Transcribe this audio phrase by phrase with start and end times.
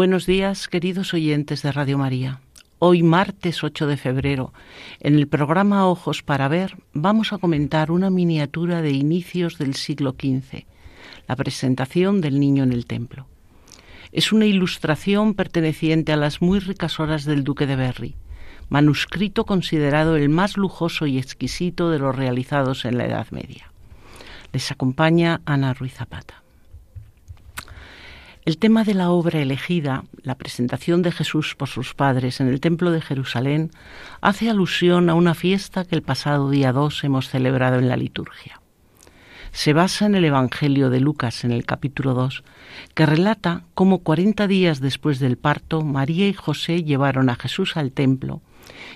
[0.00, 2.40] Buenos días, queridos oyentes de Radio María.
[2.78, 4.54] Hoy, martes 8 de febrero,
[4.98, 10.12] en el programa Ojos para Ver, vamos a comentar una miniatura de inicios del siglo
[10.18, 10.64] XV,
[11.28, 13.26] la presentación del niño en el templo.
[14.10, 18.14] Es una ilustración perteneciente a las muy ricas horas del duque de Berry,
[18.70, 23.70] manuscrito considerado el más lujoso y exquisito de los realizados en la Edad Media.
[24.54, 26.42] Les acompaña Ana Ruiz Zapata.
[28.46, 32.58] El tema de la obra elegida, la presentación de Jesús por sus padres en el
[32.58, 33.70] Templo de Jerusalén,
[34.22, 38.62] hace alusión a una fiesta que el pasado día 2 hemos celebrado en la liturgia.
[39.52, 42.42] Se basa en el Evangelio de Lucas en el capítulo 2,
[42.94, 47.92] que relata cómo cuarenta días después del parto María y José llevaron a Jesús al
[47.92, 48.40] templo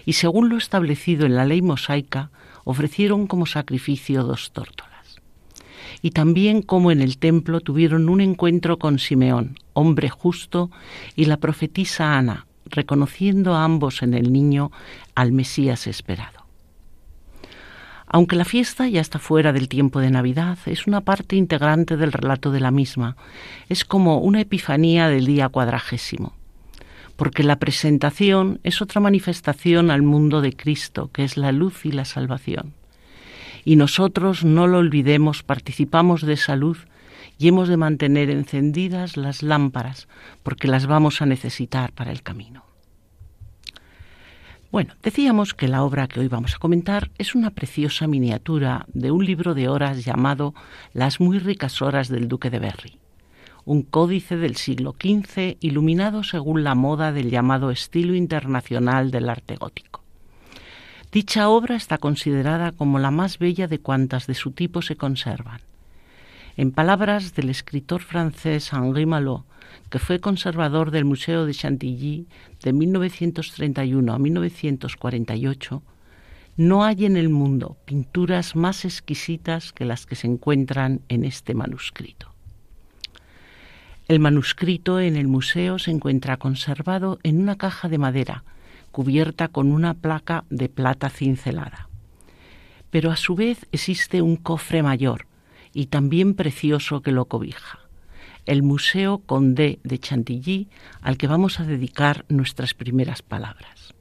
[0.07, 2.31] y, según lo establecido en la ley mosaica,
[2.65, 4.94] ofrecieron como sacrificio dos tórtolas
[6.05, 10.71] y también cómo en el templo tuvieron un encuentro con Simeón, hombre justo,
[11.17, 14.71] y la profetisa Ana, reconociendo a ambos en el niño
[15.15, 16.45] al Mesías esperado.
[18.07, 22.13] Aunque la fiesta ya está fuera del tiempo de Navidad, es una parte integrante del
[22.13, 23.17] relato de la misma,
[23.71, 26.35] es como una epifanía del día cuadragésimo,
[27.17, 31.93] porque la presentación es otra manifestación al mundo de Cristo, que es la luz y
[31.93, 32.75] la salvación.
[33.65, 36.87] Y nosotros, no lo olvidemos, participamos de esa luz
[37.39, 40.09] y hemos de mantener encendidas las lámparas
[40.43, 42.65] porque las vamos a necesitar para el camino.
[44.71, 49.13] Bueno, decíamos que la obra que hoy vamos a comentar es una preciosa miniatura de
[49.13, 50.53] un libro de horas llamado
[50.93, 52.99] Las muy ricas horas del duque de Berry,
[53.65, 59.55] un códice del siglo XV iluminado según la moda del llamado estilo internacional del arte
[59.55, 60.04] gótico.
[61.15, 65.61] Dicha obra está considerada como la más bella de cuantas de su tipo se conservan.
[66.57, 69.45] En palabras del escritor francés Henri Malot,
[69.91, 72.27] que fue conservador del Museo de Chantilly
[72.65, 75.83] de 1931 a 1948,
[76.57, 81.55] no hay en el mundo pinturas más exquisitas que las que se encuentran en este
[81.55, 82.33] manuscrito.
[84.09, 88.43] El manuscrito en el museo se encuentra conservado en una caja de madera
[88.95, 91.89] cubierta con una placa de plata cincelada.
[92.91, 95.27] Pero a su vez existe un cofre mayor
[95.73, 97.81] y también precioso que lo cobija,
[98.47, 100.69] el Museo Condé de Chantilly,
[101.03, 103.95] al que vamos a dedicar nuestras primeras palabras.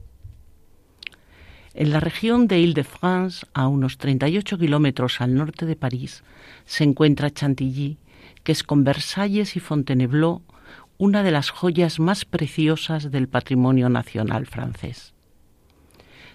[1.74, 6.22] En la región de Île-de-France, a unos 38 kilómetros al norte de París,
[6.66, 7.98] se encuentra Chantilly,
[8.44, 10.42] que es con Versalles y Fontainebleau
[10.98, 15.12] una de las joyas más preciosas del patrimonio nacional francés.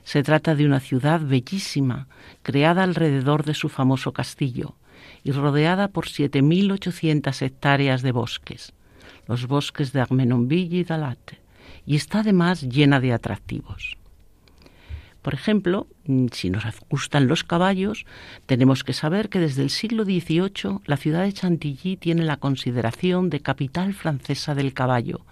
[0.04, 2.08] Se trata de una ciudad bellísima,
[2.42, 4.76] creada alrededor de su famoso castillo
[5.24, 8.74] y rodeada por 7.800 hectáreas de bosques,
[9.28, 11.40] los bosques de Armenonville y Dalate,
[11.86, 13.99] y está además llena de atractivos.
[15.22, 18.06] Por ejemplo, mm, si nos gustan los caballos,
[18.46, 23.30] tenemos que saber que desde el siglo XVIII la ciudad de Chantilly tiene la consideración
[23.30, 25.26] de capital francesa del caballo,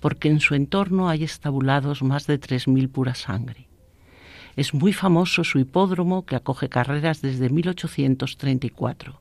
[0.00, 3.68] porque en su entorno hay estabulados más de 3.000 pura sangre.
[4.56, 9.20] Es muy famoso su hipódromo que acoge carreras desde 1834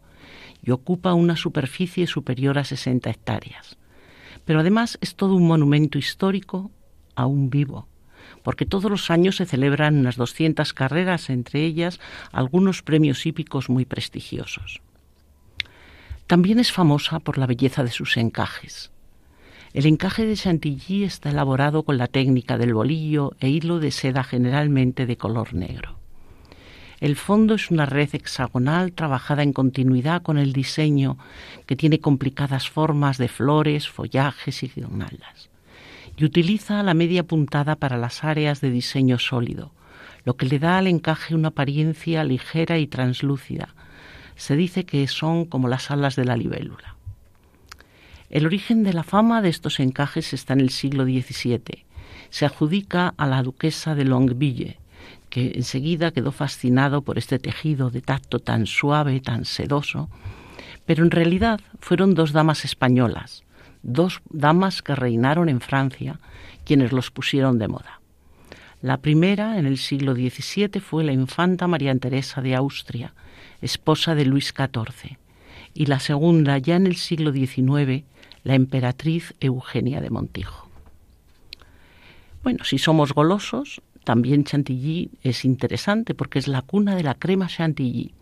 [0.63, 3.77] y ocupa una superficie superior a 60 hectáreas.
[4.45, 6.71] Pero además es todo un monumento histórico
[7.15, 7.89] aún vivo
[8.45, 11.99] porque todos los años se celebran unas 200 carreras, entre ellas
[12.31, 14.81] algunos premios hípicos muy prestigiosos.
[16.27, 18.91] También es famosa por la belleza de sus encajes.
[19.73, 24.23] El encaje de Chantilly está elaborado con la técnica del bolillo e hilo de seda
[24.23, 25.97] generalmente de color negro.
[26.99, 31.17] El fondo es una red hexagonal trabajada en continuidad con el diseño
[31.65, 35.49] que tiene complicadas formas de flores, follajes y guirnaldas
[36.17, 39.71] y utiliza la media puntada para las áreas de diseño sólido,
[40.23, 43.69] lo que le da al encaje una apariencia ligera y translúcida.
[44.35, 46.95] Se dice que son como las alas de la libélula.
[48.29, 51.85] El origen de la fama de estos encajes está en el siglo XVII.
[52.31, 54.77] se adjudica a la duquesa de Longueville,
[55.29, 60.09] que enseguida quedó fascinado por este tejido de tacto tan suave, tan sedoso,
[60.85, 63.44] pero en realidad fueron dos damas españolas,
[63.85, 66.19] dos damas que reinaron en Francia,
[66.65, 68.01] quienes los pusieron de moda.
[68.81, 73.13] La primera, en el siglo XVII, fue la infanta María Teresa de Austria,
[73.61, 75.17] esposa de Luis XIV,
[75.73, 78.03] y la segunda, ya en el siglo XIX,
[78.43, 80.67] la emperatriz Eugenia de Montijo.
[82.43, 87.47] Bueno, si somos golosos, también Chantilly es interesante porque es la cuna de la crema
[87.47, 88.13] Chantilly,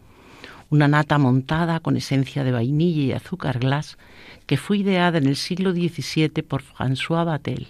[0.73, 3.99] una nata montada con esencia de vainilla y azúcar glas
[4.47, 7.67] que fue ideada en el siglo XVII por François Batel,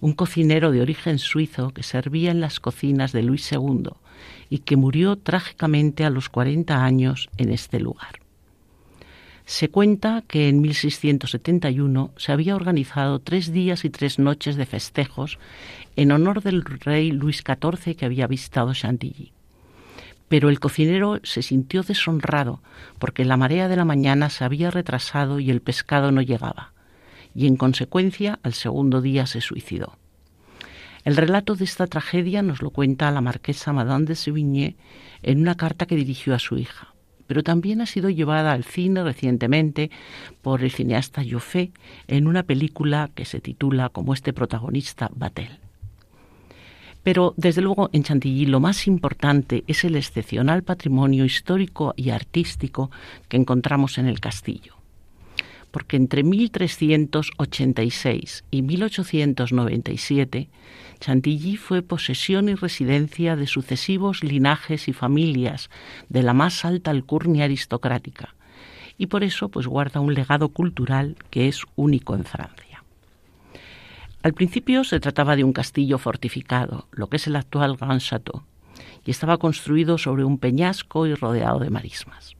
[0.00, 3.90] un cocinero de origen suizo que servía en las cocinas de Luis II
[4.50, 8.20] y que murió trágicamente a los 40 años en este lugar.
[9.44, 15.40] Se cuenta que en 1671 se había organizado tres días y tres noches de festejos
[15.96, 19.32] en honor del rey Luis XIV que había visitado Chantilly.
[20.28, 22.62] Pero el cocinero se sintió deshonrado
[22.98, 26.72] porque la marea de la mañana se había retrasado y el pescado no llegaba,
[27.34, 29.96] y en consecuencia al segundo día se suicidó.
[31.04, 34.76] El relato de esta tragedia nos lo cuenta la marquesa Madame de Sévigné
[35.22, 36.94] en una carta que dirigió a su hija,
[37.26, 39.90] pero también ha sido llevada al cine recientemente
[40.42, 41.72] por el cineasta Joffé
[42.08, 45.67] en una película que se titula como este protagonista Batel.
[47.08, 52.90] Pero desde luego en Chantilly lo más importante es el excepcional patrimonio histórico y artístico
[53.30, 54.74] que encontramos en el castillo.
[55.70, 60.50] Porque entre 1386 y 1897
[61.00, 65.70] Chantilly fue posesión y residencia de sucesivos linajes y familias
[66.10, 68.34] de la más alta alcurnia aristocrática
[68.98, 72.67] y por eso pues guarda un legado cultural que es único en Francia.
[74.22, 78.42] Al principio se trataba de un castillo fortificado, lo que es el actual Grand Château,
[79.04, 82.36] y estaba construido sobre un peñasco y rodeado de marismas.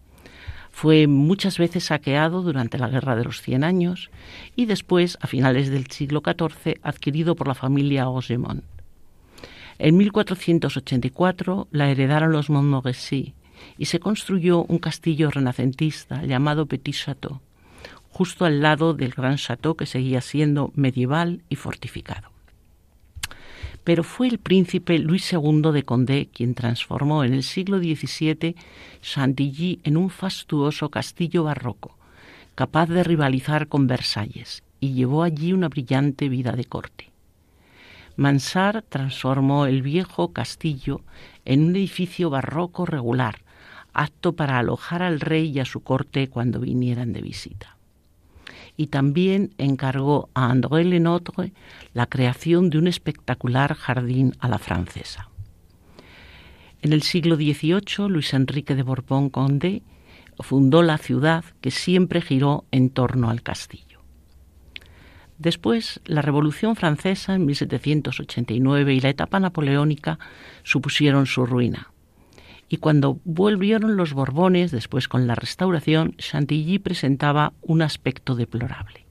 [0.73, 4.11] Fue muchas veces saqueado durante la Guerra de los Cien Años
[4.57, 8.65] y después, a finales del siglo XIV, adquirido por la familia Rogemont.
[9.79, 13.35] En 1484 la heredaron los Montmorency
[13.77, 17.41] y se construyó un castillo renacentista llamado Petit Château,
[18.19, 22.33] justo al lado del gran chateau que seguía siendo medieval y fortificado.
[23.85, 28.57] Pero fue el príncipe Luis II de Condé quien transformó en el siglo XVII
[29.03, 31.97] Chantilly en un fastuoso castillo barroco,
[32.57, 37.13] capaz de rivalizar con Versalles, y llevó allí una brillante vida de corte.
[38.17, 41.03] Mansart transformó el viejo castillo
[41.45, 43.43] en un edificio barroco regular,
[43.93, 47.78] apto para alojar al rey y a su corte cuando vinieran de visita
[48.79, 51.53] y también encargó a André Lenotre
[51.93, 55.29] la creación de un espectacular jardín a la francesa.
[56.81, 59.83] En el siglo XVIII, Luis Enrique de Borbón-Condé
[60.39, 64.01] fundó la ciudad que siempre giró en torno al castillo.
[65.39, 70.21] Después, la Revolución Francesa en 1789 y la etapa napoleónica
[70.63, 71.91] supusieron su ruina
[72.69, 79.07] y cuando volvieron los Borbones, después con la restauración, Chantilly presentaba un aspecto deplorable.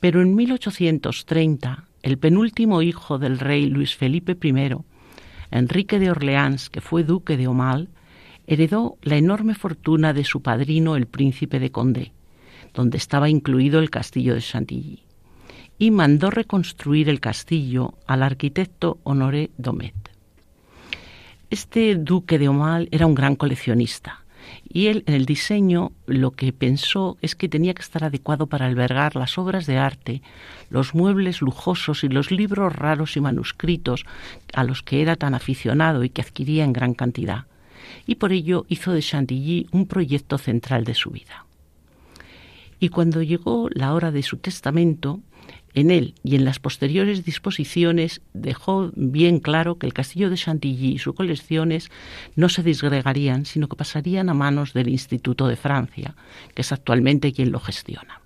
[0.00, 4.76] Pero en 1830, el penúltimo hijo del rey Luis Felipe I,
[5.50, 7.88] Enrique de Orleans, que fue duque de Aumale,
[8.46, 12.12] heredó la enorme fortuna de su padrino el príncipe de Condé,
[12.72, 15.02] donde estaba incluido el castillo de Chantilly,
[15.78, 20.07] y mandó reconstruir el castillo al arquitecto Honoré Domet.
[21.50, 24.24] Este duque de Omal era un gran coleccionista
[24.68, 28.66] y él en el diseño lo que pensó es que tenía que estar adecuado para
[28.66, 30.22] albergar las obras de arte,
[30.68, 34.04] los muebles lujosos y los libros raros y manuscritos
[34.52, 37.46] a los que era tan aficionado y que adquiría en gran cantidad.
[38.06, 41.46] Y por ello hizo de Chantilly un proyecto central de su vida.
[42.80, 45.20] Y cuando llegó la hora de su testamento,
[45.74, 50.94] en él y en las posteriores disposiciones dejó bien claro que el castillo de Chantilly
[50.94, 51.90] y sus colecciones
[52.36, 56.14] no se disgregarían, sino que pasarían a manos del Instituto de Francia,
[56.54, 58.20] que es actualmente quien lo gestiona.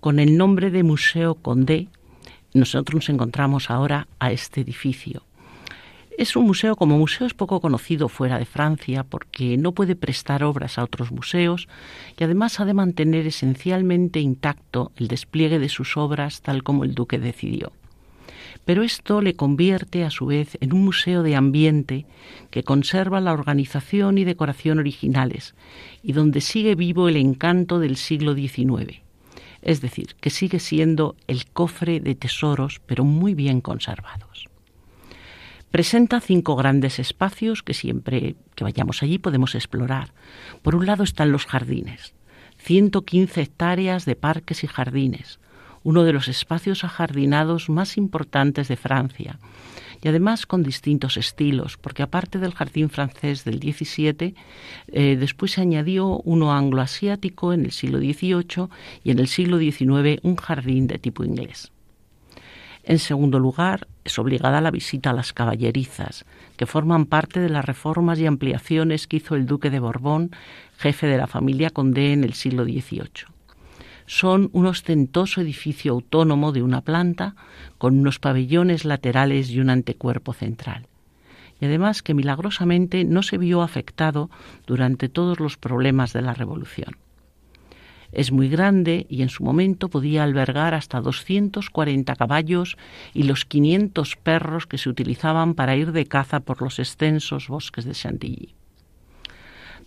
[0.00, 1.88] Con el nombre de Museo Condé,
[2.52, 5.24] nosotros nos encontramos ahora a este edificio,
[6.16, 10.44] es un museo, como museo es poco conocido fuera de Francia porque no puede prestar
[10.44, 11.68] obras a otros museos
[12.18, 16.94] y además ha de mantener esencialmente intacto el despliegue de sus obras tal como el
[16.94, 17.72] duque decidió.
[18.64, 22.06] Pero esto le convierte a su vez en un museo de ambiente
[22.50, 25.54] que conserva la organización y decoración originales
[26.02, 29.04] y donde sigue vivo el encanto del siglo XIX
[29.64, 34.46] es decir, que sigue siendo el cofre de tesoros, pero muy bien conservados.
[35.74, 40.14] Presenta cinco grandes espacios que siempre que vayamos allí podemos explorar.
[40.62, 42.14] Por un lado están los jardines,
[42.58, 45.40] 115 hectáreas de parques y jardines,
[45.82, 49.40] uno de los espacios ajardinados más importantes de Francia,
[50.00, 54.36] y además con distintos estilos, porque aparte del jardín francés del XVII,
[54.92, 58.68] eh, después se añadió uno angloasiático en el siglo XVIII
[59.02, 61.73] y en el siglo XIX un jardín de tipo inglés.
[62.86, 66.26] En segundo lugar, es obligada la visita a las caballerizas,
[66.56, 70.30] que forman parte de las reformas y ampliaciones que hizo el duque de Borbón,
[70.76, 73.34] jefe de la familia Condé en el siglo XVIII
[74.06, 77.34] son un ostentoso edificio autónomo de una planta
[77.78, 80.86] con unos pabellones laterales y un antecuerpo central.
[81.60, 84.30] Y además que milagrosamente no se vio afectado
[84.66, 86.96] durante todos los problemas de la Revolución.
[88.14, 92.76] Es muy grande y en su momento podía albergar hasta 240 caballos
[93.12, 97.84] y los 500 perros que se utilizaban para ir de caza por los extensos bosques
[97.84, 98.54] de Chantilly.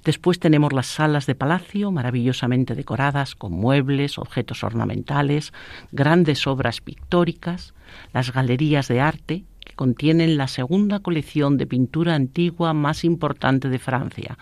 [0.03, 5.53] Después tenemos las salas de palacio, maravillosamente decoradas con muebles, objetos ornamentales,
[5.93, 7.73] grandes obras pictóricas,
[8.13, 13.79] las galerías de arte, que contienen la segunda colección de pintura antigua más importante de
[13.79, 14.37] Francia,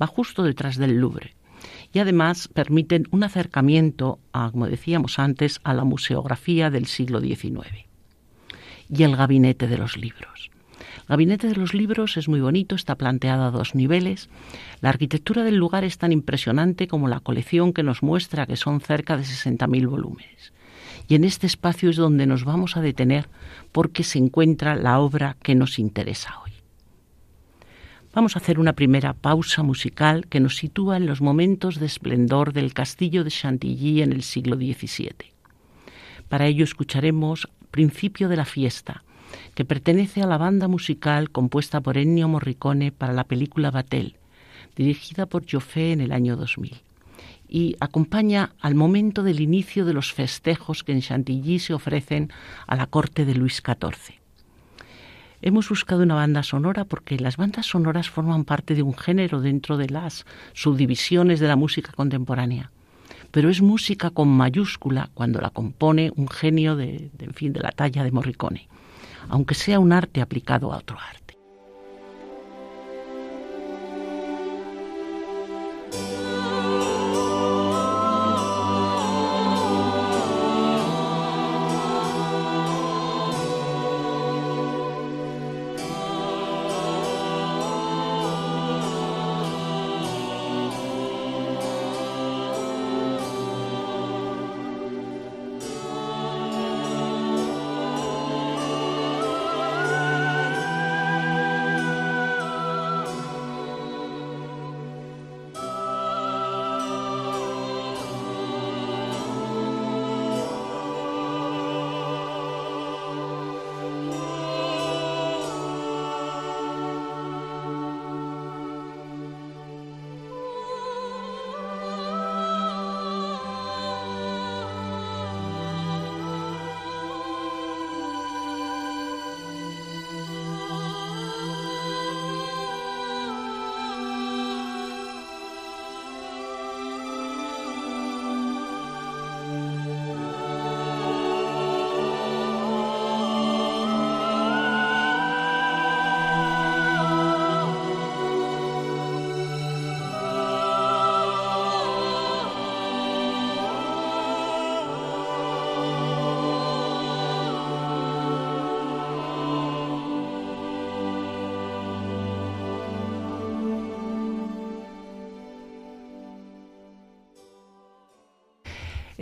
[0.00, 1.34] va justo detrás del Louvre.
[1.92, 7.86] Y además permiten un acercamiento, como decíamos antes, a la museografía del siglo XIX.
[8.88, 10.50] Y el gabinete de los libros.
[11.08, 14.28] Gabinete de los Libros es muy bonito, está planteado a dos niveles.
[14.80, 18.80] La arquitectura del lugar es tan impresionante como la colección que nos muestra que son
[18.80, 20.52] cerca de 60.000 volúmenes.
[21.08, 23.28] Y en este espacio es donde nos vamos a detener
[23.70, 26.45] porque se encuentra la obra que nos interesa hoy.
[28.16, 32.54] Vamos a hacer una primera pausa musical que nos sitúa en los momentos de esplendor
[32.54, 35.34] del castillo de Chantilly en el siglo XVII.
[36.30, 39.04] Para ello escucharemos Principio de la fiesta,
[39.54, 44.16] que pertenece a la banda musical compuesta por Ennio Morricone para la película Batel,
[44.74, 46.72] dirigida por Joffé en el año 2000,
[47.50, 52.32] y acompaña al momento del inicio de los festejos que en Chantilly se ofrecen
[52.66, 54.25] a la corte de Luis XIV.
[55.42, 59.76] Hemos buscado una banda sonora porque las bandas sonoras forman parte de un género dentro
[59.76, 60.24] de las
[60.54, 62.70] subdivisiones de la música contemporánea
[63.30, 67.70] pero es música con mayúscula cuando la compone un genio de, en fin, de la
[67.70, 68.68] talla de Morricone
[69.28, 71.25] aunque sea un arte aplicado a otro arte.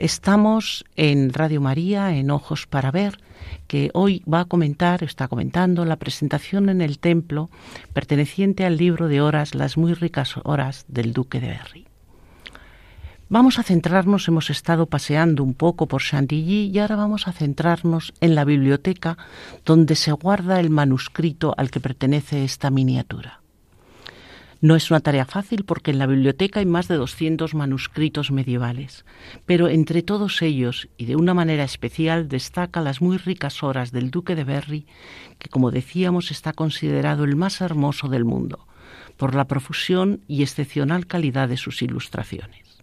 [0.04, 3.16] Estamos en Radio María, en Ojos para Ver,
[3.66, 7.48] que hoy va a comentar, está comentando la presentación en el templo
[7.94, 11.86] perteneciente al libro de horas, las muy ricas horas del Duque de Berry.
[13.30, 18.12] Vamos a centrarnos, hemos estado paseando un poco por Chantilly y ahora vamos a centrarnos
[18.20, 19.16] en la biblioteca
[19.64, 23.43] donde se guarda el manuscrito al que pertenece esta miniatura.
[24.64, 29.04] No es una tarea fácil porque en la biblioteca hay más de 200 manuscritos medievales,
[29.44, 34.10] pero entre todos ellos, y de una manera especial, destaca las muy ricas horas del
[34.10, 34.86] duque de Berry,
[35.38, 38.66] que como decíamos está considerado el más hermoso del mundo,
[39.18, 42.82] por la profusión y excepcional calidad de sus ilustraciones.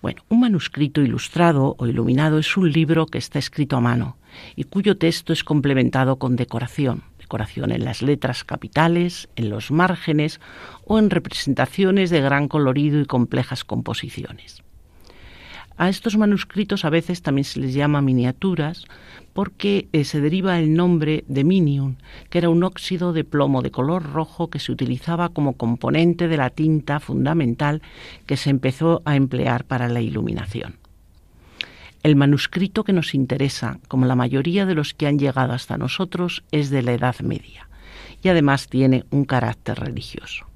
[0.00, 4.16] Bueno, un manuscrito ilustrado o iluminado es un libro que está escrito a mano
[4.54, 10.40] y cuyo texto es complementado con decoración, decoración en las letras capitales, en los márgenes
[10.84, 14.62] o en representaciones de gran colorido y complejas composiciones.
[15.76, 18.86] A estos manuscritos a veces también se les llama miniaturas
[19.34, 21.96] porque eh, se deriva el nombre de minium,
[22.30, 26.36] que era un óxido de plomo de color rojo que se utilizaba como componente de
[26.38, 27.82] la tinta fundamental
[28.24, 30.85] que se empezó a emplear para la iluminación.
[32.06, 36.44] El manuscrito que nos interesa, como la mayoría de los que han llegado hasta nosotros,
[36.52, 37.68] es de la Edad Media
[38.22, 40.46] y además tiene un carácter religioso.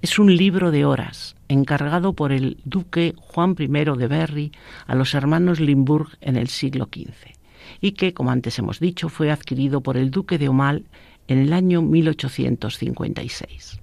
[0.00, 4.50] Es un libro de horas encargado por el duque Juan I de Berry
[4.88, 7.36] a los hermanos Limburg en el siglo XV
[7.80, 10.82] y que, como antes hemos dicho, fue adquirido por el duque de Aumale
[11.28, 13.80] en el año 1856.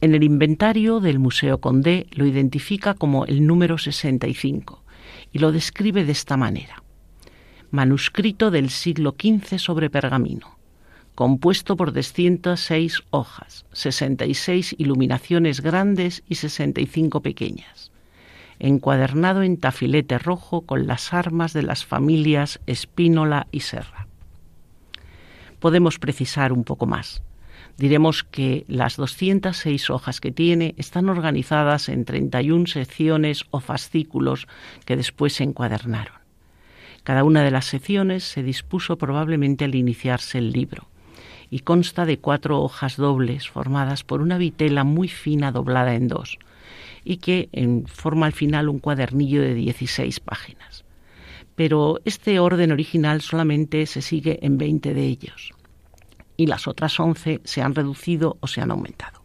[0.00, 4.81] En el inventario del Museo Condé lo identifica como el número 65
[5.32, 6.82] y lo describe de esta manera.
[7.70, 10.58] Manuscrito del siglo XV sobre pergamino,
[11.14, 17.92] compuesto por 206 hojas, 66 iluminaciones grandes y 65 pequeñas
[18.62, 24.06] encuadernado en tafilete rojo con las armas de las familias Espínola y Serra.
[25.58, 27.22] Podemos precisar un poco más.
[27.78, 34.46] Diremos que las 206 hojas que tiene están organizadas en 31 secciones o fascículos
[34.84, 36.14] que después se encuadernaron.
[37.02, 40.88] Cada una de las secciones se dispuso probablemente al iniciarse el libro
[41.50, 46.38] y consta de cuatro hojas dobles formadas por una vitela muy fina doblada en dos,
[47.04, 47.50] y que
[47.86, 50.84] forma al final un cuadernillo de 16 páginas.
[51.54, 55.52] Pero este orden original solamente se sigue en 20 de ellos
[56.36, 59.22] y las otras 11 se han reducido o se han aumentado.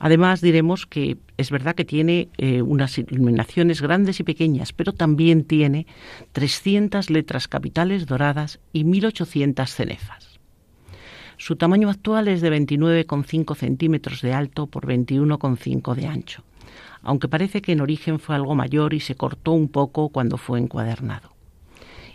[0.00, 5.44] Además, diremos que es verdad que tiene eh, unas iluminaciones grandes y pequeñas, pero también
[5.44, 5.86] tiene
[6.32, 10.38] 300 letras capitales doradas y 1800 cenefas.
[11.36, 16.44] Su tamaño actual es de 29,5 centímetros de alto por 21,5 de ancho
[17.02, 20.58] aunque parece que en origen fue algo mayor y se cortó un poco cuando fue
[20.58, 21.37] encuadernado.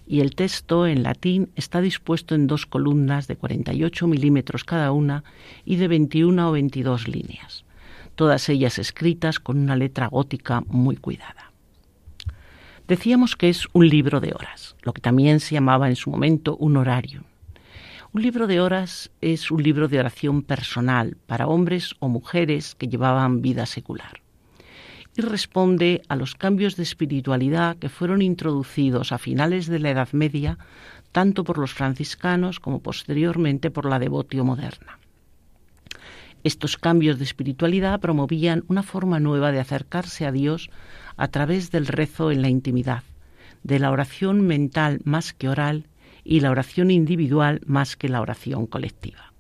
[0.05, 5.23] Y el texto en latín está dispuesto en dos columnas de 48 milímetros cada una
[5.65, 7.63] y de 21 o 22 líneas,
[8.15, 11.51] todas ellas escritas con una letra gótica muy cuidada.
[12.87, 16.57] Decíamos que es un libro de horas, lo que también se llamaba en su momento
[16.57, 17.23] un horario.
[18.11, 22.87] Un libro de horas es un libro de oración personal para hombres o mujeres que
[22.87, 24.22] llevaban vida secular
[25.15, 30.09] y responde a los cambios de espiritualidad que fueron introducidos a finales de la Edad
[30.11, 30.57] Media
[31.11, 34.99] tanto por los franciscanos como posteriormente por la devotio moderna.
[36.43, 40.69] Estos cambios de espiritualidad promovían una forma nueva de acercarse a Dios
[41.15, 43.03] a través del rezo en la intimidad,
[43.63, 45.87] de la oración mental más que oral
[46.25, 49.32] y la oración individual más que la oración colectiva.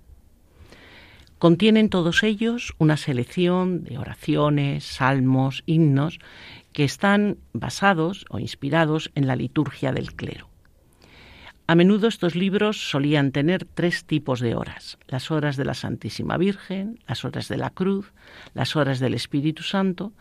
[1.43, 6.19] Contienen todos ellos una selección de oraciones, salmos, himnos
[6.71, 10.47] que están basados o inspirados en la liturgia del clero.
[11.67, 16.37] A menudo estos libros solían tener tres tipos de horas, las horas de la Santísima
[16.37, 18.13] Virgen, las horas de la Cruz,
[18.53, 20.13] las horas del Espíritu Santo,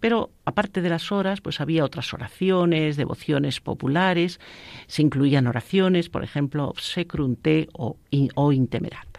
[0.00, 4.40] pero aparte de las horas, pues había otras oraciones, devociones populares,
[4.86, 7.36] se incluían oraciones, por ejemplo, Obsecrum
[7.74, 7.98] o,
[8.34, 9.09] o Intemerat.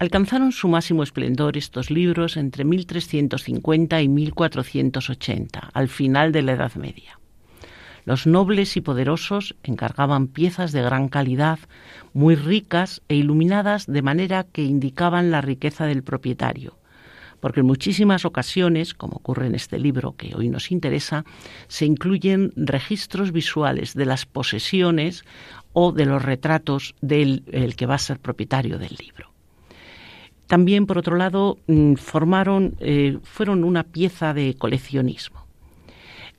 [0.00, 6.74] Alcanzaron su máximo esplendor estos libros entre 1350 y 1480, al final de la Edad
[6.74, 7.20] Media.
[8.04, 11.60] Los nobles y poderosos encargaban piezas de gran calidad,
[12.12, 16.76] muy ricas e iluminadas de manera que indicaban la riqueza del propietario,
[17.38, 21.24] porque en muchísimas ocasiones, como ocurre en este libro que hoy nos interesa,
[21.68, 25.24] se incluyen registros visuales de las posesiones
[25.72, 27.44] o de los retratos del
[27.76, 29.33] que va a ser propietario del libro.
[30.46, 35.46] También, por otro lado, mm, formaron, eh, fueron una pieza de coleccionismo.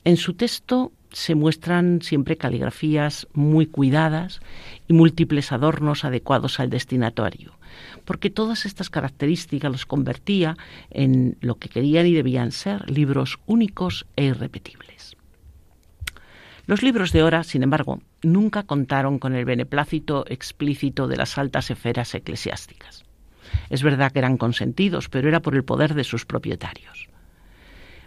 [0.04, 4.40] En su texto se muestran siempre caligrafías muy cuidadas
[4.86, 7.58] y múltiples adornos adecuados al destinatario,
[8.04, 10.56] porque todas estas características los convertía
[10.90, 15.16] en lo que querían y debían ser libros únicos e irrepetibles.
[16.66, 21.70] Los libros de hora, sin embargo, nunca contaron con el beneplácito explícito de las altas
[21.70, 23.05] esferas eclesiásticas.
[23.70, 27.08] Es verdad que eran consentidos, pero era por el poder de sus propietarios.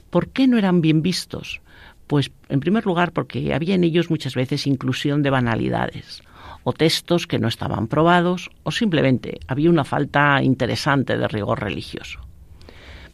[0.09, 1.61] ¿Por qué no eran bien vistos?
[2.07, 6.23] Pues en primer lugar porque había en ellos muchas veces inclusión de banalidades
[6.63, 12.19] o textos que no estaban probados o simplemente había una falta interesante de rigor religioso.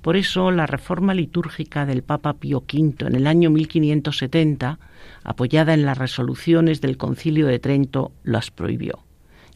[0.02, 4.78] Por eso la reforma litúrgica del Papa Pío V en el año 1570,
[5.24, 9.00] apoyada en las resoluciones del Concilio de Trento, las prohibió.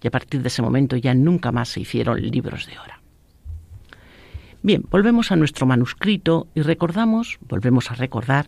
[0.02, 3.00] Y a partir de ese momento ya nunca más se hicieron libros de hora.
[4.62, 8.48] Bien, volvemos a nuestro manuscrito y recordamos, volvemos a recordar,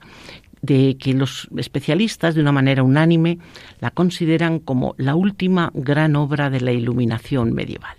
[0.62, 3.40] de que los especialistas, de una manera unánime,
[3.80, 7.96] la consideran como la última gran obra de la iluminación medieval.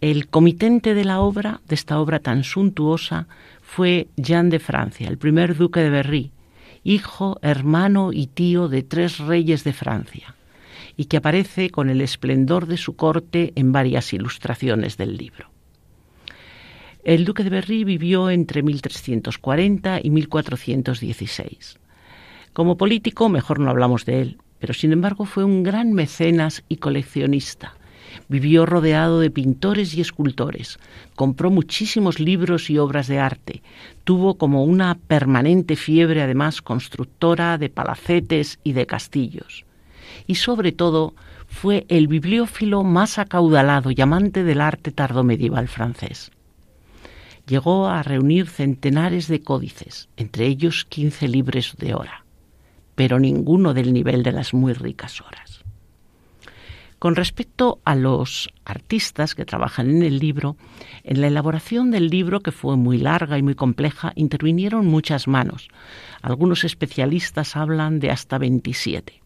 [0.00, 3.26] El comitente de la obra, de esta obra tan suntuosa,
[3.62, 6.30] fue Jean de Francia, el primer duque de Berry,
[6.84, 10.34] hijo, hermano y tío de tres reyes de Francia,
[10.98, 15.48] y que aparece con el esplendor de su corte en varias ilustraciones del libro.
[17.04, 21.78] El duque de Berry vivió entre 1340 y 1416.
[22.52, 26.78] Como político, mejor no hablamos de él, pero sin embargo fue un gran mecenas y
[26.78, 27.76] coleccionista.
[28.28, 30.80] Vivió rodeado de pintores y escultores,
[31.14, 33.62] compró muchísimos libros y obras de arte,
[34.02, 39.67] tuvo como una permanente fiebre además constructora de palacetes y de castillos.
[40.28, 41.14] Y sobre todo
[41.48, 46.30] fue el bibliófilo más acaudalado y amante del arte tardomedieval francés
[47.48, 52.24] llegó a reunir centenares de códices, entre ellos quince libros de hora,
[52.94, 55.64] pero ninguno del nivel de las muy ricas horas.
[56.98, 60.56] Con respecto a los artistas que trabajan en el libro,
[61.04, 65.68] en la elaboración del libro, que fue muy larga y muy compleja, intervinieron muchas manos.
[66.22, 69.22] Algunos especialistas hablan de hasta 27.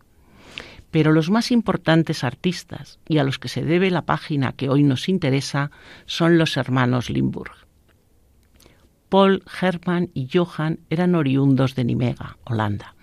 [0.92, 4.84] Pero los más importantes artistas, y a los que se debe la página que hoy
[4.84, 5.72] nos interesa,
[6.06, 7.50] son los hermanos Limburg.
[9.08, 12.94] Paul, Hermann y Johann eran oriundos de Nimega, Holanda,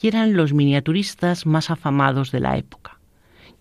[0.00, 2.98] y eran los miniaturistas más afamados de la época.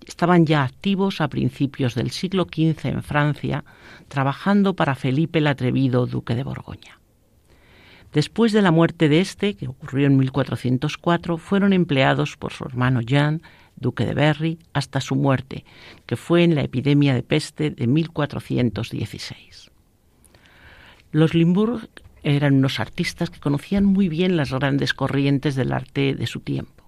[0.06, 3.66] Estaban ya activos a principios del siglo XV en Francia,
[4.08, 6.97] trabajando para Felipe el Atrevido, duque de Borgoña.
[8.14, 13.02] Después de la muerte de este, que ocurrió en 1404, fueron empleados por su hermano
[13.02, 13.42] Jean,
[13.76, 15.66] duque de Berry, hasta su muerte,
[16.06, 19.72] que fue en la epidemia de peste de 1416.
[21.12, 21.90] Los Limburg
[22.24, 26.84] eran unos artistas que conocían muy bien las grandes corrientes del arte de su tiempo.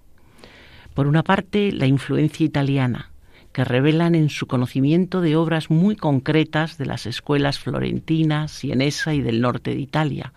[0.94, 3.09] Por una parte, la influencia italiana,
[3.52, 9.20] que revelan en su conocimiento de obras muy concretas de las escuelas florentina, sienesa y
[9.20, 10.32] del norte de Italia.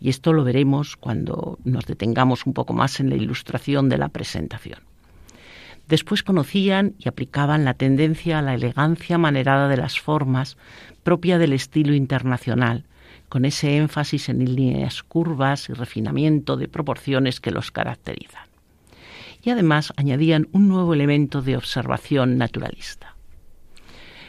[0.00, 4.08] Y esto lo veremos cuando nos detengamos un poco más en la ilustración de la
[4.08, 4.80] presentación.
[5.88, 10.58] Después conocían y aplicaban la tendencia a la elegancia manerada de las formas
[11.02, 12.84] propia del estilo internacional,
[13.28, 18.47] con ese énfasis en líneas curvas y refinamiento de proporciones que los caracterizan.
[19.48, 23.16] Y además añadían un nuevo elemento de observación naturalista.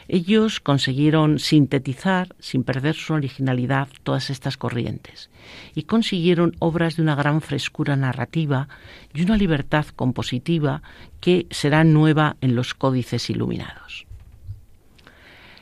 [0.08, 5.28] Ellos consiguieron sintetizar, sin perder su originalidad, todas estas corrientes
[5.74, 8.68] y consiguieron obras de una gran frescura narrativa
[9.12, 10.80] y una libertad compositiva
[11.20, 14.06] que será nueva en los códices iluminados.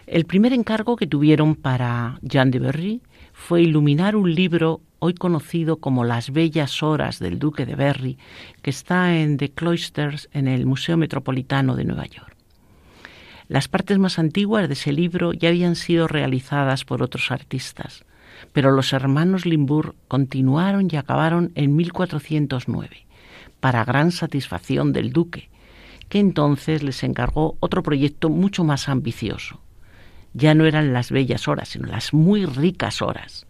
[0.06, 5.76] El primer encargo que tuvieron para Jean de Berry fue iluminar un libro hoy conocido
[5.76, 8.18] como Las Bellas Horas del Duque de Berry,
[8.62, 12.34] que está en The Cloisters en el Museo Metropolitano de Nueva York.
[13.48, 18.04] Las partes más antiguas de ese libro ya habían sido realizadas por otros artistas,
[18.52, 23.06] pero los hermanos Limburg continuaron y acabaron en 1409,
[23.60, 25.48] para gran satisfacción del duque,
[26.08, 29.60] que entonces les encargó otro proyecto mucho más ambicioso,
[30.34, 33.47] ya no eran las bellas horas, sino las muy ricas horas.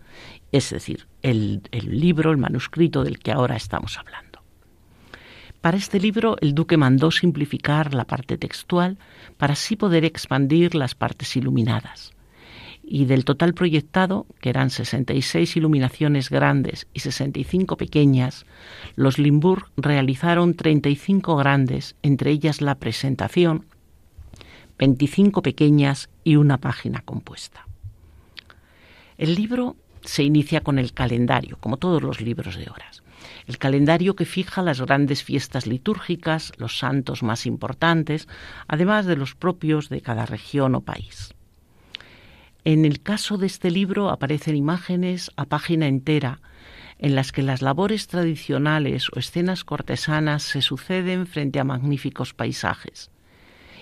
[0.53, 4.43] Es decir, el, libro, el manuscrito del que ahora estamos hablando.
[5.61, 8.97] Para este libro el duque mandó simplificar la parte textual
[9.37, 12.13] para así poder expandir las partes iluminadas.
[12.83, 18.47] Y del total proyectado, que eran 66 iluminaciones grandes y 65 pequeñas,
[18.97, 23.67] los Limburg realizaron 35 grandes, entre ellas la presentación,
[24.79, 27.67] 25 pequeñas y una página compuesta.
[29.19, 33.03] El libro se inicia con el calendario, como todos los libros de horas.
[33.47, 38.29] El calendario que fija las grandes fiestas litúrgicas, los santos más importantes,
[38.67, 41.35] además de los propios de cada región o país.
[42.65, 46.41] En el caso de este libro aparecen imágenes a página entera
[46.99, 53.11] en las que las labores tradicionales o escenas cortesanas se suceden frente a magníficos paisajes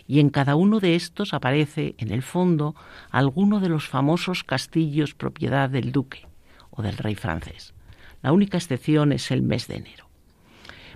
[0.07, 2.75] y en cada uno de estos aparece, en el fondo,
[3.11, 6.27] alguno de los famosos castillos propiedad del duque
[6.71, 7.75] o del rey francés.
[8.23, 10.07] La única excepción es el mes de enero.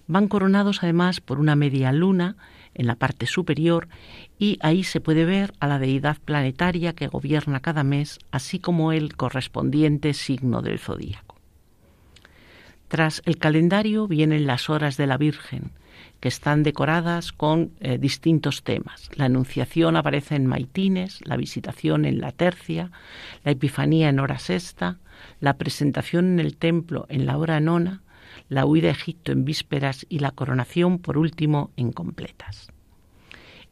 [0.07, 2.37] Van coronados además por una media luna
[2.75, 3.89] en la parte superior
[4.39, 8.93] y ahí se puede ver a la deidad planetaria que gobierna cada mes, así como
[8.93, 11.30] el correspondiente signo del zodíaco.
[12.91, 15.71] Tras el calendario vienen las horas de la Virgen,
[16.19, 19.09] que están decoradas con eh, distintos temas.
[19.15, 22.91] La Anunciación aparece en Maitines, la Visitación en la Tercia,
[23.45, 24.99] la Epifanía en hora sexta,
[25.39, 28.03] la Presentación en el Templo en la hora nona,
[28.49, 32.73] la huida a Egipto en vísperas y la coronación, por último, en completas.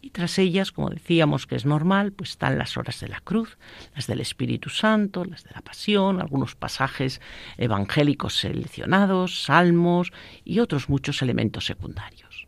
[0.00, 3.58] Y tras ellas, como decíamos que es normal, pues están las horas de la cruz,
[3.94, 7.20] las del Espíritu Santo, las de la Pasión, algunos pasajes
[7.56, 10.12] evangélicos seleccionados, salmos
[10.44, 12.46] y otros muchos elementos secundarios.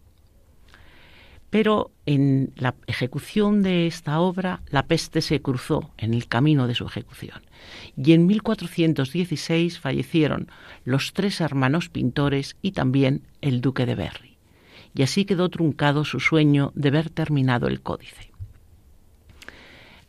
[1.50, 6.76] Pero en la ejecución de esta obra la peste se cruzó en el camino de
[6.76, 7.42] su ejecución
[7.96, 10.48] y en 1416 fallecieron
[10.84, 14.29] los tres hermanos pintores y también el duque de Berry.
[14.94, 18.30] Y así quedó truncado su sueño de ver terminado el códice.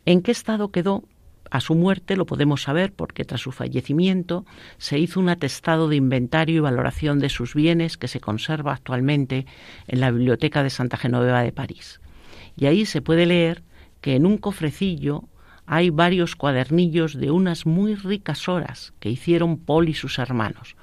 [0.04, 1.04] ¿En qué estado quedó?
[1.50, 4.46] A su muerte lo podemos saber porque tras su fallecimiento
[4.78, 9.46] se hizo un atestado de inventario y valoración de sus bienes que se conserva actualmente
[9.86, 12.00] en la Biblioteca de Santa Genoveva de París.
[12.56, 13.62] Y ahí se puede leer
[14.00, 15.24] que en un cofrecillo
[15.66, 20.76] hay varios cuadernillos de unas muy ricas horas que hicieron Paul y sus hermanos,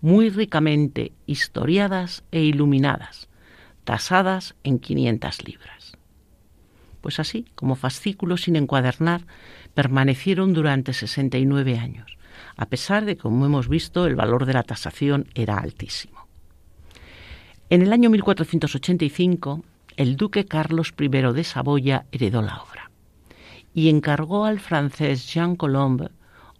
[0.00, 3.28] muy ricamente historiadas e iluminadas,
[3.84, 5.92] tasadas en 500 libras.
[7.00, 9.26] Pues así, como fascículos sin encuadernar,
[9.74, 12.16] permanecieron durante 69 años,
[12.56, 16.26] a pesar de que, como hemos visto, el valor de la tasación era altísimo.
[17.70, 19.64] En el año 1485,
[19.96, 22.90] el duque Carlos I de Saboya heredó la obra
[23.74, 26.10] y encargó al francés Jean Colombe,